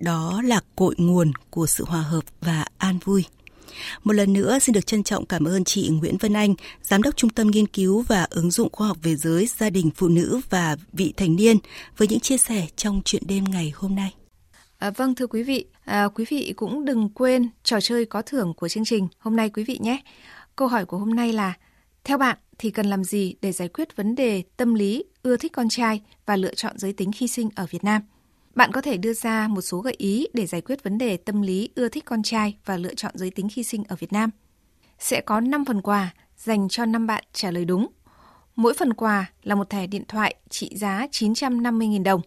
Đó 0.00 0.42
là 0.44 0.60
cội 0.76 0.94
nguồn 0.98 1.32
của 1.50 1.66
sự 1.66 1.84
hòa 1.84 2.02
hợp 2.02 2.24
và 2.40 2.64
an 2.78 2.98
vui. 3.04 3.24
Một 4.04 4.12
lần 4.12 4.32
nữa 4.32 4.58
xin 4.58 4.72
được 4.72 4.86
trân 4.86 5.02
trọng 5.02 5.26
cảm 5.26 5.44
ơn 5.44 5.64
chị 5.64 5.88
Nguyễn 5.88 6.16
Vân 6.16 6.32
Anh, 6.32 6.54
Giám 6.82 7.02
đốc 7.02 7.16
Trung 7.16 7.30
tâm 7.30 7.46
Nghiên 7.46 7.66
cứu 7.66 8.04
và 8.08 8.26
Ứng 8.30 8.50
dụng 8.50 8.68
Khoa 8.72 8.86
học 8.86 8.96
về 9.02 9.16
giới, 9.16 9.46
gia 9.46 9.70
đình, 9.70 9.90
phụ 9.96 10.08
nữ 10.08 10.40
và 10.50 10.76
vị 10.92 11.14
thành 11.16 11.36
niên 11.36 11.56
với 11.96 12.08
những 12.08 12.20
chia 12.20 12.36
sẻ 12.36 12.66
trong 12.76 13.02
chuyện 13.04 13.22
đêm 13.26 13.44
ngày 13.44 13.72
hôm 13.76 13.94
nay. 13.94 14.14
À, 14.78 14.90
vâng 14.90 15.14
thưa 15.14 15.26
quý 15.26 15.42
vị, 15.42 15.64
à, 15.84 16.08
quý 16.14 16.24
vị 16.30 16.52
cũng 16.56 16.84
đừng 16.84 17.08
quên 17.08 17.48
trò 17.62 17.80
chơi 17.80 18.04
có 18.04 18.22
thưởng 18.22 18.54
của 18.54 18.68
chương 18.68 18.84
trình 18.84 19.08
hôm 19.18 19.36
nay 19.36 19.50
quý 19.50 19.64
vị 19.64 19.78
nhé. 19.82 20.02
Câu 20.56 20.68
hỏi 20.68 20.84
của 20.84 20.98
hôm 20.98 21.14
nay 21.14 21.32
là 21.32 21.54
theo 22.04 22.18
bạn 22.18 22.38
thì 22.58 22.70
cần 22.70 22.86
làm 22.86 23.04
gì 23.04 23.34
để 23.40 23.52
giải 23.52 23.68
quyết 23.68 23.96
vấn 23.96 24.14
đề 24.14 24.42
tâm 24.56 24.74
lý 24.74 25.04
ưa 25.22 25.36
thích 25.36 25.52
con 25.52 25.68
trai 25.68 26.00
và 26.26 26.36
lựa 26.36 26.54
chọn 26.54 26.78
giới 26.78 26.92
tính 26.92 27.12
khi 27.12 27.28
sinh 27.28 27.48
ở 27.54 27.66
Việt 27.70 27.84
Nam? 27.84 28.02
Bạn 28.60 28.72
có 28.72 28.80
thể 28.80 28.96
đưa 28.96 29.12
ra 29.12 29.48
một 29.48 29.60
số 29.60 29.78
gợi 29.78 29.94
ý 29.98 30.26
để 30.32 30.46
giải 30.46 30.60
quyết 30.60 30.82
vấn 30.82 30.98
đề 30.98 31.16
tâm 31.16 31.42
lý 31.42 31.68
ưa 31.74 31.88
thích 31.88 32.04
con 32.04 32.22
trai 32.22 32.56
và 32.64 32.76
lựa 32.76 32.94
chọn 32.94 33.12
giới 33.14 33.30
tính 33.30 33.48
khi 33.52 33.62
sinh 33.62 33.84
ở 33.88 33.96
Việt 33.96 34.12
Nam. 34.12 34.30
Sẽ 34.98 35.20
có 35.20 35.40
5 35.40 35.64
phần 35.64 35.82
quà 35.82 36.14
dành 36.36 36.68
cho 36.68 36.84
5 36.84 37.06
bạn 37.06 37.24
trả 37.32 37.50
lời 37.50 37.64
đúng. 37.64 37.86
Mỗi 38.56 38.74
phần 38.74 38.94
quà 38.94 39.30
là 39.42 39.54
một 39.54 39.70
thẻ 39.70 39.86
điện 39.86 40.04
thoại 40.08 40.34
trị 40.48 40.76
giá 40.76 41.06
950.000 41.10 42.02
đồng. 42.02 42.20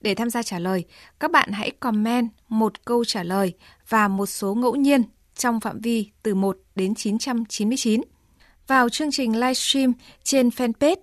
Để 0.00 0.14
tham 0.14 0.30
gia 0.30 0.42
trả 0.42 0.58
lời, 0.58 0.84
các 1.20 1.30
bạn 1.30 1.50
hãy 1.52 1.70
comment 1.70 2.28
một 2.48 2.84
câu 2.84 3.04
trả 3.04 3.22
lời 3.22 3.54
và 3.88 4.08
một 4.08 4.26
số 4.26 4.54
ngẫu 4.54 4.76
nhiên 4.76 5.02
trong 5.34 5.60
phạm 5.60 5.80
vi 5.80 6.10
từ 6.22 6.34
1 6.34 6.58
đến 6.74 6.94
999. 6.94 8.00
Vào 8.66 8.88
chương 8.88 9.10
trình 9.10 9.40
livestream 9.40 9.92
trên 10.22 10.48
fanpage 10.48 10.96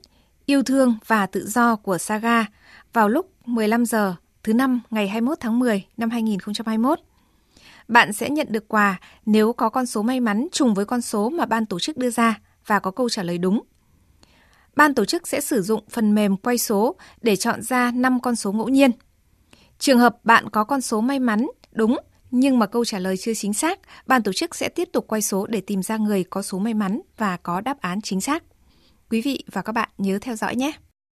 Yêu 0.46 0.64
thương 0.64 0.98
và 1.08 1.26
tự 1.26 1.48
do 1.48 1.76
của 1.76 1.98
Saga 1.98 2.46
vào 2.94 3.10
lúc 3.10 3.32
15 3.46 3.86
giờ 3.86 4.16
thứ 4.44 4.54
năm 4.54 4.82
ngày 4.90 5.08
21 5.08 5.38
tháng 5.40 5.60
10 5.60 5.86
năm 5.98 6.10
2021. 6.10 7.00
Bạn 7.88 8.14
sẽ 8.14 8.30
nhận 8.30 8.48
được 8.50 8.68
quà 8.68 9.00
nếu 9.26 9.54
có 9.54 9.70
con 9.70 9.86
số 9.86 10.02
may 10.02 10.20
mắn 10.20 10.48
trùng 10.52 10.74
với 10.74 10.86
con 10.86 11.02
số 11.02 11.30
mà 11.30 11.46
ban 11.46 11.66
tổ 11.66 11.80
chức 11.80 11.98
đưa 11.98 12.10
ra 12.10 12.40
và 12.66 12.80
có 12.80 12.92
câu 12.92 13.10
trả 13.10 13.24
lời 13.24 13.38
đúng 13.38 13.62
ban 14.80 14.94
tổ 14.94 15.06
chức 15.06 15.28
sẽ 15.28 15.42
sử 15.42 15.62
dụng 15.62 15.84
phần 15.90 16.16
mềm 16.16 16.38
quay 16.38 16.58
số 16.58 16.96
để 17.22 17.36
chọn 17.36 17.62
ra 17.62 17.92
5 17.92 18.20
con 18.22 18.36
số 18.36 18.52
ngẫu 18.52 18.70
nhiên. 18.70 18.92
Trường 19.80 20.00
hợp 20.00 20.16
bạn 20.24 20.50
có 20.50 20.64
con 20.64 20.82
số 20.82 21.02
may 21.02 21.20
mắn 21.20 21.48
đúng 21.72 21.98
nhưng 22.32 22.60
mà 22.60 22.66
câu 22.66 22.86
trả 22.86 23.00
lời 23.00 23.18
chưa 23.18 23.34
chính 23.34 23.54
xác, 23.54 23.80
ban 24.08 24.24
tổ 24.24 24.34
chức 24.34 24.56
sẽ 24.56 24.70
tiếp 24.70 24.90
tục 24.94 25.06
quay 25.08 25.22
số 25.22 25.48
để 25.48 25.62
tìm 25.62 25.84
ra 25.84 25.98
người 25.98 26.24
có 26.24 26.42
số 26.42 26.60
may 26.60 26.74
mắn 26.74 27.02
và 27.18 27.38
có 27.38 27.62
đáp 27.62 27.80
án 27.82 28.02
chính 28.02 28.22
xác. 28.22 28.44
Quý 29.10 29.22
vị 29.22 29.44
và 29.52 29.62
các 29.62 29.72
bạn 29.72 29.90
nhớ 29.98 30.20
theo 30.22 30.36
dõi 30.36 30.56
nhé. 30.56 30.72